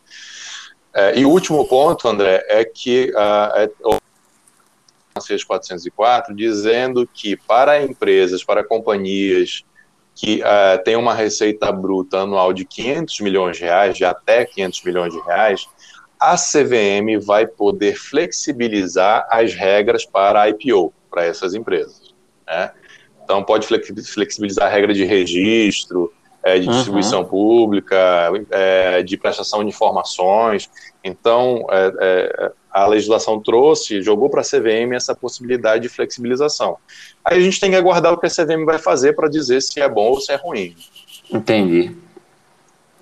É, 0.93 1.19
e 1.19 1.25
o 1.25 1.31
último 1.31 1.67
ponto, 1.67 2.07
André, 2.07 2.45
é 2.47 2.63
que 2.65 3.11
uh, 3.15 3.99
é, 5.31 5.45
404, 5.47 6.35
dizendo 6.35 7.09
que 7.13 7.37
para 7.37 7.83
empresas, 7.83 8.45
para 8.45 8.65
companhias 8.65 9.65
que 10.15 10.43
uh, 10.43 10.83
têm 10.85 10.97
uma 10.97 11.15
receita 11.15 11.73
bruta 11.73 12.19
anual 12.19 12.53
de 12.53 12.65
500 12.65 13.21
milhões 13.21 13.57
de 13.57 13.65
reais, 13.65 13.97
de 13.97 14.05
até 14.05 14.45
500 14.45 14.85
milhões 14.85 15.13
de 15.13 15.21
reais, 15.21 15.67
a 16.21 16.37
CVM 16.37 17.19
vai 17.25 17.47
poder 17.47 17.97
flexibilizar 17.97 19.27
as 19.31 19.55
regras 19.55 20.05
para 20.05 20.43
a 20.43 20.49
IPO, 20.51 20.93
para 21.11 21.25
essas 21.25 21.55
empresas. 21.55 22.15
Né? 22.47 22.71
Então, 23.25 23.43
pode 23.43 23.67
flexibilizar 23.67 24.67
a 24.67 24.71
regra 24.71 24.93
de 24.93 25.05
registro, 25.05 26.13
é, 26.45 26.59
de 26.59 26.67
distribuição 26.67 27.23
uhum. 27.23 27.29
pública, 27.29 28.31
é, 28.51 29.03
de 29.03 29.17
prestação 29.17 29.63
de 29.63 29.71
informações. 29.71 30.71
Então, 31.03 31.65
é 31.71 32.53
a 32.73 32.87
legislação 32.87 33.41
trouxe, 33.41 34.03
jogou 34.03 34.31
para 34.31 34.41
a 34.41 34.45
CVM 34.45 34.95
essa 34.95 35.15
possibilidade 35.15 35.83
de 35.83 35.89
flexibilização. 35.89 36.79
Aí 37.25 37.39
a 37.39 37.41
gente 37.41 37.61
tem 37.61 37.71
que 37.71 37.77
aguardar 37.77 38.13
o 38.13 38.19
que 38.19 38.27
a 38.27 38.31
CVM 38.31 38.65
vai 38.65 38.79
fazer 38.79 39.15
para 39.15 39.29
dizer 39.29 39.61
se 39.61 39.81
é 39.81 39.89
bom 39.89 40.11
ou 40.11 40.21
se 40.21 40.33
é 40.33 40.37
ruim. 40.37 40.75
Entendi. 41.31 41.95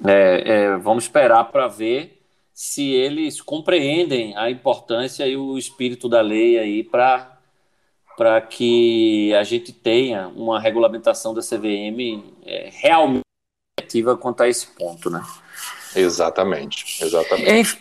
É, 0.05 0.43
é, 0.45 0.77
vamos 0.77 1.05
esperar 1.05 1.45
para 1.45 1.69
ver 1.69 2.21
se 2.53 2.91
eles 2.91 3.41
compreendem 3.41 4.37
a 4.37 4.51
importância 4.51 5.27
e 5.27 5.37
o 5.37 5.57
espírito 5.57 6.09
da 6.09 6.21
lei 6.21 6.59
aí 6.59 6.83
para 6.85 7.37
para 8.17 8.39
que 8.39 9.33
a 9.33 9.43
gente 9.43 9.73
tenha 9.73 10.29
uma 10.29 10.61
regulamentação 10.61 11.33
da 11.33 11.41
CVM 11.41 12.23
é, 12.45 12.69
realmente 12.71 13.23
ativa 13.79 14.15
quanto 14.15 14.43
a 14.43 14.49
esse 14.49 14.67
ponto, 14.67 15.09
né? 15.09 15.23
Exatamente, 15.97 17.03
exatamente. 17.03 17.51
Enfim, 17.51 17.79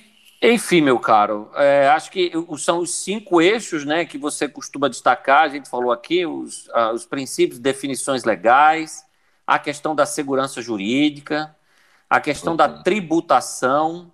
meu 0.81 0.99
caro, 0.99 1.51
é, 1.55 1.87
acho 1.89 2.09
que 2.11 2.31
são 2.57 2.79
os 2.79 2.93
cinco 2.95 3.41
eixos 3.41 3.83
né, 3.83 4.05
que 4.05 4.17
você 4.17 4.47
costuma 4.47 4.87
destacar, 4.87 5.43
a 5.43 5.49
gente 5.49 5.69
falou 5.69 5.91
aqui, 5.91 6.25
os, 6.25 6.69
ah, 6.71 6.93
os 6.93 7.05
princípios, 7.05 7.59
definições 7.59 8.23
legais, 8.23 9.05
a 9.45 9.59
questão 9.59 9.93
da 9.93 10.05
segurança 10.05 10.61
jurídica, 10.61 11.53
a 12.09 12.21
questão 12.21 12.53
uhum. 12.53 12.57
da 12.57 12.69
tributação, 12.81 14.11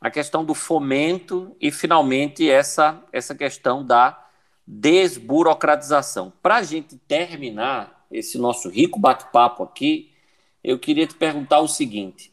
a 0.00 0.10
questão 0.10 0.44
do 0.44 0.54
fomento 0.54 1.56
e, 1.60 1.70
finalmente, 1.70 2.48
essa, 2.48 3.02
essa 3.10 3.34
questão 3.34 3.84
da 3.84 4.26
desburocratização. 4.66 6.32
Para 6.42 6.56
a 6.56 6.62
gente 6.62 6.96
terminar 6.98 8.06
esse 8.10 8.38
nosso 8.38 8.68
rico 8.68 8.98
bate-papo 8.98 9.62
aqui, 9.62 10.12
eu 10.62 10.78
queria 10.78 11.06
te 11.06 11.14
perguntar 11.14 11.60
o 11.60 11.68
seguinte: 11.68 12.32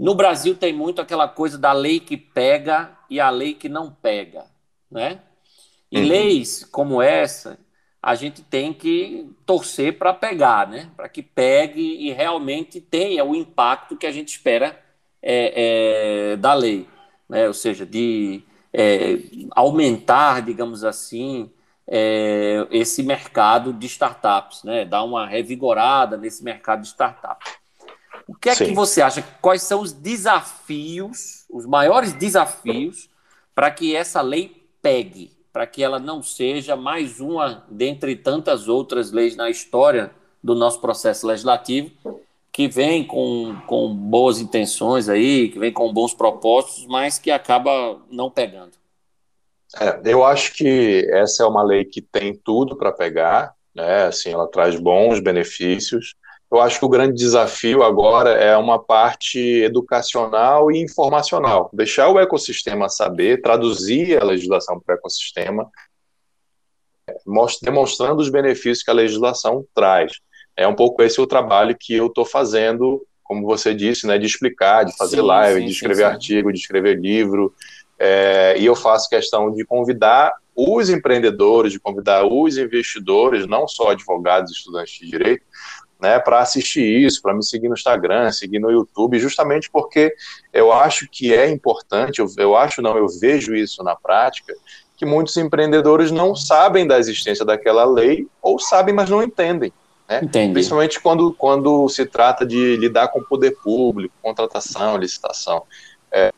no 0.00 0.14
Brasil 0.14 0.56
tem 0.56 0.72
muito 0.72 1.02
aquela 1.02 1.28
coisa 1.28 1.58
da 1.58 1.74
lei 1.74 2.00
que 2.00 2.16
pega 2.16 2.96
e 3.10 3.20
a 3.20 3.28
lei 3.28 3.52
que 3.52 3.68
não 3.68 3.92
pega, 3.92 4.46
né? 4.90 5.20
E 5.92 5.98
uhum. 5.98 6.08
leis 6.08 6.64
como 6.64 7.02
essa, 7.02 7.58
a 8.02 8.14
gente 8.14 8.40
tem 8.40 8.72
que 8.72 9.30
torcer 9.44 9.98
para 9.98 10.14
pegar, 10.14 10.66
né? 10.66 10.90
Para 10.96 11.06
que 11.06 11.22
pegue 11.22 11.82
e 11.82 12.10
realmente 12.12 12.80
tenha 12.80 13.22
o 13.26 13.34
impacto 13.34 13.94
que 13.94 14.06
a 14.06 14.10
gente 14.10 14.28
espera 14.28 14.80
é, 15.20 16.32
é, 16.32 16.36
da 16.38 16.54
lei, 16.54 16.88
né? 17.28 17.46
Ou 17.46 17.52
seja, 17.52 17.84
de 17.84 18.42
é, 18.72 19.18
aumentar, 19.50 20.40
digamos 20.40 20.82
assim, 20.82 21.50
é, 21.86 22.66
esse 22.70 23.02
mercado 23.02 23.70
de 23.70 23.86
startups, 23.86 24.64
né? 24.64 24.86
Dar 24.86 25.04
uma 25.04 25.26
revigorada 25.26 26.16
nesse 26.16 26.42
mercado 26.42 26.80
de 26.80 26.86
startups. 26.86 27.59
O 28.30 28.34
que 28.36 28.48
é 28.48 28.54
Sim. 28.54 28.66
que 28.66 28.72
você 28.72 29.02
acha? 29.02 29.24
Quais 29.42 29.60
são 29.60 29.80
os 29.80 29.92
desafios, 29.92 31.44
os 31.50 31.66
maiores 31.66 32.12
desafios, 32.12 33.10
para 33.52 33.72
que 33.72 33.96
essa 33.96 34.22
lei 34.22 34.64
pegue, 34.80 35.32
para 35.52 35.66
que 35.66 35.82
ela 35.82 35.98
não 35.98 36.22
seja 36.22 36.76
mais 36.76 37.18
uma 37.18 37.64
dentre 37.68 38.14
tantas 38.14 38.68
outras 38.68 39.10
leis 39.10 39.34
na 39.34 39.50
história 39.50 40.12
do 40.40 40.54
nosso 40.54 40.80
processo 40.80 41.26
legislativo, 41.26 41.90
que 42.52 42.68
vem 42.68 43.04
com, 43.04 43.56
com 43.66 43.92
boas 43.92 44.38
intenções 44.38 45.08
aí, 45.08 45.48
que 45.48 45.58
vem 45.58 45.72
com 45.72 45.92
bons 45.92 46.14
propósitos, 46.14 46.86
mas 46.86 47.18
que 47.18 47.32
acaba 47.32 48.00
não 48.12 48.30
pegando? 48.30 48.78
É, 49.76 50.00
eu 50.04 50.24
acho 50.24 50.54
que 50.54 51.04
essa 51.10 51.42
é 51.42 51.46
uma 51.46 51.64
lei 51.64 51.84
que 51.84 52.00
tem 52.00 52.32
tudo 52.32 52.76
para 52.76 52.92
pegar, 52.92 53.52
né? 53.74 54.04
Assim, 54.04 54.30
ela 54.30 54.46
traz 54.46 54.78
bons 54.78 55.18
benefícios. 55.18 56.14
Eu 56.50 56.60
acho 56.60 56.80
que 56.80 56.84
o 56.84 56.88
grande 56.88 57.14
desafio 57.14 57.82
agora 57.84 58.30
é 58.30 58.56
uma 58.56 58.78
parte 58.78 59.38
educacional 59.38 60.70
e 60.72 60.82
informacional, 60.82 61.70
deixar 61.72 62.08
o 62.08 62.18
ecossistema 62.18 62.88
saber, 62.88 63.40
traduzir 63.40 64.20
a 64.20 64.24
legislação 64.24 64.80
para 64.80 64.94
o 64.94 64.98
ecossistema, 64.98 65.70
demonstrando 67.62 68.20
os 68.20 68.28
benefícios 68.28 68.82
que 68.82 68.90
a 68.90 68.94
legislação 68.94 69.64
traz. 69.72 70.14
É 70.56 70.66
um 70.66 70.74
pouco 70.74 71.02
esse 71.02 71.20
o 71.20 71.26
trabalho 71.26 71.76
que 71.78 71.94
eu 71.94 72.08
estou 72.08 72.24
fazendo, 72.24 73.06
como 73.22 73.46
você 73.46 73.72
disse, 73.72 74.06
né, 74.06 74.18
de 74.18 74.26
explicar, 74.26 74.84
de 74.84 74.96
fazer 74.96 75.18
sim, 75.18 75.22
live, 75.22 75.60
sim, 75.60 75.66
de 75.66 75.72
escrever 75.72 76.06
sim, 76.06 76.12
artigo, 76.12 76.52
de 76.52 76.58
escrever 76.58 76.98
livro, 76.98 77.54
é, 77.96 78.56
e 78.58 78.64
eu 78.64 78.74
faço 78.74 79.08
questão 79.08 79.52
de 79.52 79.64
convidar 79.64 80.32
os 80.56 80.90
empreendedores, 80.90 81.72
de 81.72 81.78
convidar 81.78 82.24
os 82.24 82.58
investidores, 82.58 83.46
não 83.46 83.68
só 83.68 83.90
advogados 83.90 84.50
e 84.50 84.54
estudantes 84.54 84.98
de 84.98 85.06
direito, 85.06 85.44
né, 86.00 86.18
para 86.18 86.40
assistir 86.40 86.82
isso, 86.82 87.20
para 87.20 87.34
me 87.34 87.44
seguir 87.44 87.68
no 87.68 87.74
Instagram, 87.74 88.30
seguir 88.32 88.58
no 88.58 88.70
YouTube, 88.70 89.18
justamente 89.18 89.70
porque 89.70 90.14
eu 90.52 90.72
acho 90.72 91.08
que 91.10 91.34
é 91.34 91.48
importante, 91.50 92.20
eu, 92.20 92.26
eu 92.38 92.56
acho 92.56 92.80
não, 92.80 92.96
eu 92.96 93.06
vejo 93.08 93.54
isso 93.54 93.82
na 93.82 93.94
prática, 93.94 94.54
que 94.96 95.06
muitos 95.06 95.36
empreendedores 95.36 96.10
não 96.10 96.34
sabem 96.34 96.86
da 96.86 96.98
existência 96.98 97.44
daquela 97.44 97.84
lei 97.84 98.26
ou 98.42 98.58
sabem, 98.58 98.94
mas 98.94 99.08
não 99.08 99.22
entendem. 99.22 99.72
Né? 100.08 100.20
Principalmente 100.52 101.00
quando, 101.00 101.32
quando 101.32 101.88
se 101.88 102.04
trata 102.04 102.44
de 102.44 102.76
lidar 102.76 103.08
com 103.08 103.20
o 103.20 103.24
poder 103.24 103.56
público, 103.62 104.14
contratação, 104.20 104.96
licitação. 104.96 105.62
É, 106.10 106.32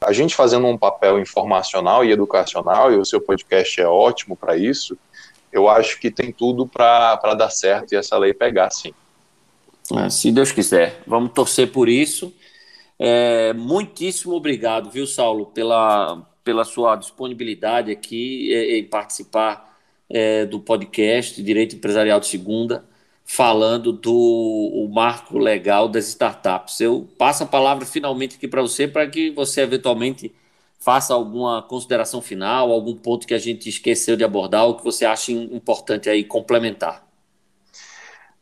a 0.00 0.12
gente 0.12 0.34
fazendo 0.34 0.66
um 0.66 0.76
papel 0.76 1.20
informacional 1.20 2.04
e 2.04 2.10
educacional, 2.10 2.92
e 2.92 2.96
o 2.96 3.04
seu 3.04 3.20
podcast 3.20 3.80
é 3.80 3.86
ótimo 3.86 4.36
para 4.36 4.56
isso, 4.56 4.98
eu 5.52 5.68
acho 5.68 6.00
que 6.00 6.10
tem 6.10 6.32
tudo 6.32 6.66
para 6.66 7.34
dar 7.34 7.50
certo 7.50 7.92
e 7.92 7.96
essa 7.96 8.16
lei 8.16 8.32
pegar, 8.32 8.70
sim. 8.70 8.92
É, 9.96 10.08
se 10.08 10.30
Deus 10.30 10.52
quiser. 10.52 11.02
Vamos 11.06 11.32
torcer 11.32 11.70
por 11.70 11.88
isso. 11.88 12.32
É, 12.98 13.52
muitíssimo 13.52 14.34
obrigado, 14.34 14.90
viu, 14.90 15.06
Saulo, 15.06 15.46
pela, 15.46 16.26
pela 16.42 16.64
sua 16.64 16.96
disponibilidade 16.96 17.90
aqui 17.90 18.52
em 18.54 18.84
participar 18.84 19.76
é, 20.08 20.46
do 20.46 20.60
podcast 20.60 21.42
Direito 21.42 21.76
Empresarial 21.76 22.20
de 22.20 22.26
Segunda 22.26 22.84
falando 23.24 23.92
do 23.92 24.88
marco 24.92 25.38
legal 25.38 25.88
das 25.88 26.08
startups. 26.08 26.80
Eu 26.80 27.08
passo 27.16 27.44
a 27.44 27.46
palavra 27.46 27.86
finalmente 27.86 28.36
aqui 28.36 28.46
para 28.46 28.62
você, 28.62 28.86
para 28.86 29.06
que 29.06 29.30
você 29.30 29.62
eventualmente 29.62 30.32
faça 30.82 31.14
alguma 31.14 31.62
consideração 31.62 32.20
final, 32.20 32.72
algum 32.72 32.96
ponto 32.96 33.24
que 33.24 33.34
a 33.34 33.38
gente 33.38 33.68
esqueceu 33.68 34.16
de 34.16 34.24
abordar, 34.24 34.66
ou 34.66 34.76
que 34.76 34.82
você 34.82 35.04
acha 35.04 35.30
importante 35.30 36.10
aí 36.10 36.24
complementar. 36.24 37.06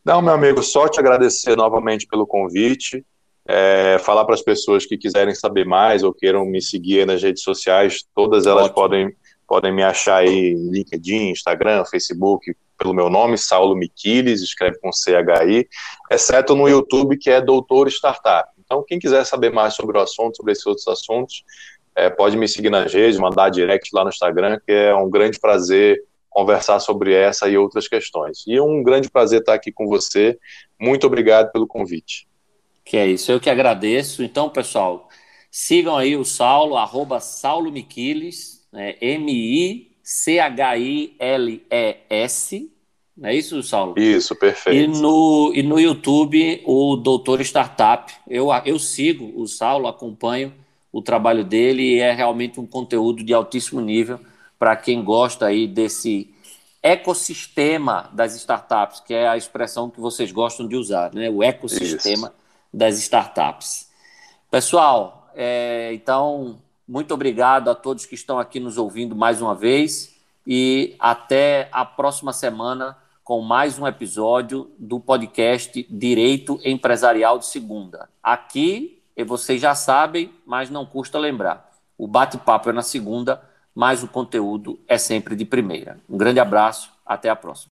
Não, 0.02 0.22
meu 0.22 0.32
amigo, 0.32 0.62
só 0.62 0.88
te 0.88 0.98
agradecer 0.98 1.54
novamente 1.54 2.06
pelo 2.06 2.26
convite. 2.26 3.04
É, 3.46 3.98
falar 3.98 4.24
para 4.24 4.34
as 4.34 4.42
pessoas 4.42 4.86
que 4.86 4.96
quiserem 4.96 5.34
saber 5.34 5.66
mais 5.66 6.02
ou 6.02 6.14
queiram 6.14 6.46
me 6.46 6.62
seguir 6.62 7.06
nas 7.06 7.22
redes 7.22 7.42
sociais, 7.42 8.04
todas 8.14 8.46
elas 8.46 8.70
podem, 8.70 9.14
podem 9.46 9.74
me 9.74 9.82
achar 9.82 10.18
aí 10.18 10.52
em 10.52 10.70
LinkedIn, 10.70 11.30
Instagram, 11.30 11.84
Facebook, 11.84 12.54
pelo 12.78 12.94
meu 12.94 13.10
nome, 13.10 13.36
Saulo 13.36 13.76
Miquiles, 13.76 14.40
escreve 14.40 14.78
com 14.78 14.90
CHI, 14.90 15.68
exceto 16.10 16.54
no 16.54 16.68
YouTube, 16.68 17.18
que 17.18 17.28
é 17.28 17.40
Doutor 17.40 17.88
Startup. 17.88 18.48
Então, 18.64 18.84
quem 18.86 18.98
quiser 18.98 19.26
saber 19.26 19.52
mais 19.52 19.74
sobre 19.74 19.98
o 19.98 20.00
assunto, 20.00 20.36
sobre 20.36 20.52
esses 20.52 20.64
outros 20.64 20.86
assuntos, 20.88 21.44
é, 22.06 22.10
pode 22.10 22.36
me 22.36 22.48
seguir 22.48 22.70
nas 22.70 22.92
redes, 22.92 23.18
mandar 23.18 23.50
direct 23.50 23.90
lá 23.92 24.04
no 24.04 24.10
Instagram, 24.10 24.58
que 24.64 24.72
é 24.72 24.94
um 24.94 25.08
grande 25.08 25.38
prazer 25.38 26.02
conversar 26.28 26.78
sobre 26.80 27.12
essa 27.12 27.48
e 27.48 27.58
outras 27.58 27.88
questões. 27.88 28.44
E 28.46 28.60
um 28.60 28.82
grande 28.82 29.10
prazer 29.10 29.40
estar 29.40 29.54
aqui 29.54 29.72
com 29.72 29.86
você. 29.86 30.38
Muito 30.78 31.06
obrigado 31.06 31.50
pelo 31.50 31.66
convite. 31.66 32.28
Que 32.84 32.96
é 32.96 33.06
isso, 33.06 33.30
eu 33.30 33.40
que 33.40 33.50
agradeço. 33.50 34.22
Então, 34.22 34.48
pessoal, 34.48 35.08
sigam 35.50 35.96
aí 35.96 36.16
o 36.16 36.24
Saulo, 36.24 36.76
arroba 36.76 37.20
Saulo 37.20 37.70
Miquiles, 37.70 38.66
né, 38.72 38.94
M-I 39.00 39.90
C-H-I-L-E-S. 40.10 41.20
Não 43.16 43.28
é 43.28 43.34
isso, 43.34 43.62
Saulo? 43.62 43.94
Isso, 43.96 44.34
perfeito. 44.34 44.76
E 44.76 45.00
no, 45.00 45.52
e 45.54 45.62
no 45.62 45.78
YouTube, 45.78 46.62
o 46.64 46.96
Doutor 46.96 47.40
Startup. 47.42 48.12
Eu, 48.28 48.48
eu 48.64 48.76
sigo 48.78 49.32
o 49.40 49.46
Saulo, 49.46 49.86
acompanho 49.86 50.52
o 50.92 51.00
trabalho 51.00 51.44
dele 51.44 51.96
e 51.96 51.98
é 52.00 52.12
realmente 52.12 52.58
um 52.58 52.66
conteúdo 52.66 53.22
de 53.22 53.32
altíssimo 53.32 53.80
nível 53.80 54.20
para 54.58 54.76
quem 54.76 55.02
gosta 55.02 55.46
aí 55.46 55.66
desse 55.66 56.34
ecossistema 56.82 58.08
das 58.12 58.34
startups, 58.34 59.00
que 59.00 59.14
é 59.14 59.28
a 59.28 59.36
expressão 59.36 59.90
que 59.90 60.00
vocês 60.00 60.32
gostam 60.32 60.66
de 60.66 60.76
usar, 60.76 61.12
né? 61.14 61.28
O 61.30 61.42
ecossistema 61.42 62.28
Isso. 62.28 62.36
das 62.72 62.98
startups. 62.98 63.88
Pessoal, 64.50 65.30
é, 65.34 65.90
então, 65.92 66.58
muito 66.88 67.14
obrigado 67.14 67.68
a 67.68 67.74
todos 67.74 68.06
que 68.06 68.14
estão 68.14 68.38
aqui 68.38 68.58
nos 68.58 68.78
ouvindo 68.78 69.14
mais 69.14 69.40
uma 69.40 69.54
vez 69.54 70.16
e 70.46 70.96
até 70.98 71.68
a 71.70 71.84
próxima 71.84 72.32
semana 72.32 72.96
com 73.22 73.40
mais 73.42 73.78
um 73.78 73.86
episódio 73.86 74.70
do 74.78 74.98
podcast 74.98 75.86
Direito 75.88 76.58
Empresarial 76.64 77.38
de 77.38 77.46
Segunda. 77.46 78.08
Aqui, 78.22 78.99
vocês 79.24 79.60
já 79.60 79.74
sabem, 79.74 80.32
mas 80.46 80.70
não 80.70 80.86
custa 80.86 81.18
lembrar. 81.18 81.70
O 81.96 82.06
bate-papo 82.06 82.70
é 82.70 82.72
na 82.72 82.82
segunda, 82.82 83.42
mas 83.74 84.02
o 84.02 84.08
conteúdo 84.08 84.78
é 84.88 84.98
sempre 84.98 85.36
de 85.36 85.44
primeira. 85.44 85.98
Um 86.08 86.16
grande 86.16 86.40
abraço, 86.40 86.90
até 87.04 87.28
a 87.28 87.36
próxima. 87.36 87.70